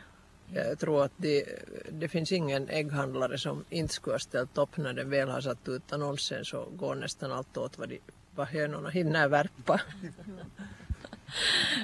Jag 0.54 0.80
tror 0.80 1.06
att 1.06 1.12
det, 1.18 1.46
det 1.92 2.08
finns 2.08 2.32
ingen 2.32 2.70
ägghandlare 2.70 3.38
som 3.38 3.66
inte 3.70 3.94
skulle 3.94 4.14
ha 4.14 4.20
ställt 4.20 4.58
upp 4.58 4.78
när 4.78 4.94
den 4.94 5.10
väl 5.10 5.30
har 5.30 5.42
satt 5.42 5.68
ut 5.68 5.94
annonsen 5.94 6.46
så 6.46 6.68
går 6.76 6.96
nästan 6.96 7.32
allt 7.32 7.58
åt 7.58 7.78
vad, 7.78 7.90
de, 7.90 8.00
vad 8.36 8.48
hönorna 8.48 8.90
hinner 8.90 9.28
värpa. 9.28 9.82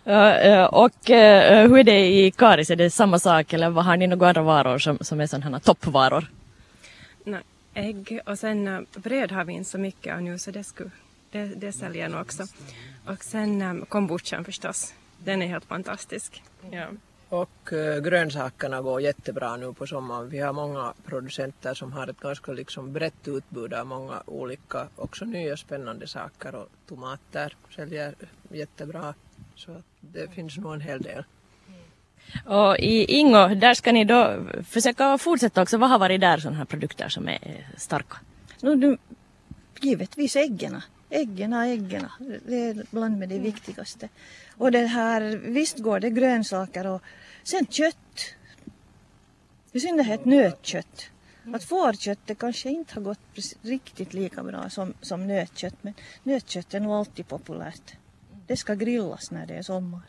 och 0.71 1.09
eh, 1.09 1.69
hur 1.69 1.77
är 1.77 1.83
det 1.83 2.07
i 2.07 2.31
Karis, 2.31 2.69
är 2.69 2.75
det 2.75 2.89
samma 2.89 3.19
sak 3.19 3.53
eller 3.53 3.69
har 3.69 3.97
ni 3.97 4.07
några 4.07 4.27
andra 4.27 4.41
varor 4.41 4.77
som, 4.77 4.97
som 5.01 5.21
är 5.21 5.27
sådana 5.27 5.59
toppvaror? 5.59 6.31
Nej, 7.23 7.41
ägg 7.73 8.19
och 8.25 8.39
sen 8.39 8.67
eh, 8.67 8.81
bröd 8.95 9.31
har 9.31 9.45
vi 9.45 9.53
inte 9.53 9.69
så 9.69 9.77
mycket 9.77 10.15
av 10.15 10.21
nu 10.21 10.37
så 10.37 10.51
det, 10.51 10.63
skulle, 10.63 10.91
det, 11.31 11.45
det 11.45 11.71
säljer 11.71 12.09
nog 12.09 12.21
också. 12.21 12.43
Och 13.05 13.23
sen 13.23 13.85
kombuchan 13.89 14.45
förstås, 14.45 14.93
den 15.17 15.41
är 15.41 15.47
helt 15.47 15.65
fantastisk. 15.65 16.43
Ja. 16.71 16.87
Och 17.29 17.73
äh, 17.73 17.99
grönsakerna 18.01 18.81
går 18.81 19.01
jättebra 19.01 19.57
nu 19.57 19.73
på 19.73 19.87
sommaren. 19.87 20.29
Vi 20.29 20.39
har 20.39 20.53
många 20.53 20.93
producenter 21.05 21.73
som 21.73 21.93
har 21.93 22.07
ett 22.07 22.19
ganska 22.19 22.51
liksom 22.51 22.93
brett 22.93 23.27
utbud 23.27 23.73
av 23.73 23.85
många 23.85 24.23
olika, 24.25 24.87
också 24.95 25.25
nya 25.25 25.57
spännande 25.57 26.07
saker 26.07 26.55
och 26.55 26.69
tomater 26.87 27.55
säljer 27.75 28.15
jättebra. 28.49 29.13
Så 29.55 29.83
det 29.99 30.31
finns 30.31 30.57
nog 30.57 30.73
en 30.73 30.81
hel 30.81 31.01
del. 31.01 31.23
Och 32.45 32.79
i 32.79 33.05
Ingo, 33.05 33.47
där 33.47 33.73
ska 33.73 33.91
ni 33.91 34.05
då 34.05 34.45
försöka 34.67 35.17
fortsätta 35.17 35.61
också. 35.61 35.77
Vad 35.77 35.89
har 35.89 35.99
varit 35.99 36.21
där 36.21 36.37
sådana 36.37 36.57
här 36.57 36.65
produkter 36.65 37.09
som 37.09 37.27
är 37.27 37.67
starka? 37.77 38.17
No, 38.61 38.75
du, 38.75 38.97
givetvis 39.81 40.35
äggen. 40.35 40.81
Äggen, 41.09 41.53
äggen. 41.53 42.05
Det 42.45 42.69
är 42.69 42.85
bland 42.91 43.17
med 43.17 43.29
det 43.29 43.39
viktigaste. 43.39 44.09
Och 44.57 44.71
det 44.71 44.85
här, 44.85 45.21
visst 45.43 45.79
går 45.79 45.99
det 45.99 46.09
grönsaker 46.09 46.87
och 46.87 47.01
sen 47.43 47.65
kött. 47.65 48.35
I 49.71 49.79
synnerhet 49.79 50.25
nötkött. 50.25 51.09
Att 51.53 51.63
fårköttet 51.63 52.37
kanske 52.37 52.69
inte 52.69 52.93
har 52.93 53.01
gått 53.01 53.19
riktigt 53.61 54.13
lika 54.13 54.43
bra 54.43 54.69
som, 54.69 54.93
som 55.01 55.27
nötkött 55.27 55.75
men 55.81 55.93
nötkött 56.23 56.73
är 56.73 56.79
nog 56.79 56.91
alltid 56.91 57.27
populärt. 57.27 57.95
Det 58.47 58.57
ska 58.57 58.73
grillas 58.73 59.31
när 59.31 59.45
det 59.45 59.53
är 59.53 59.61
sommar. 59.61 60.01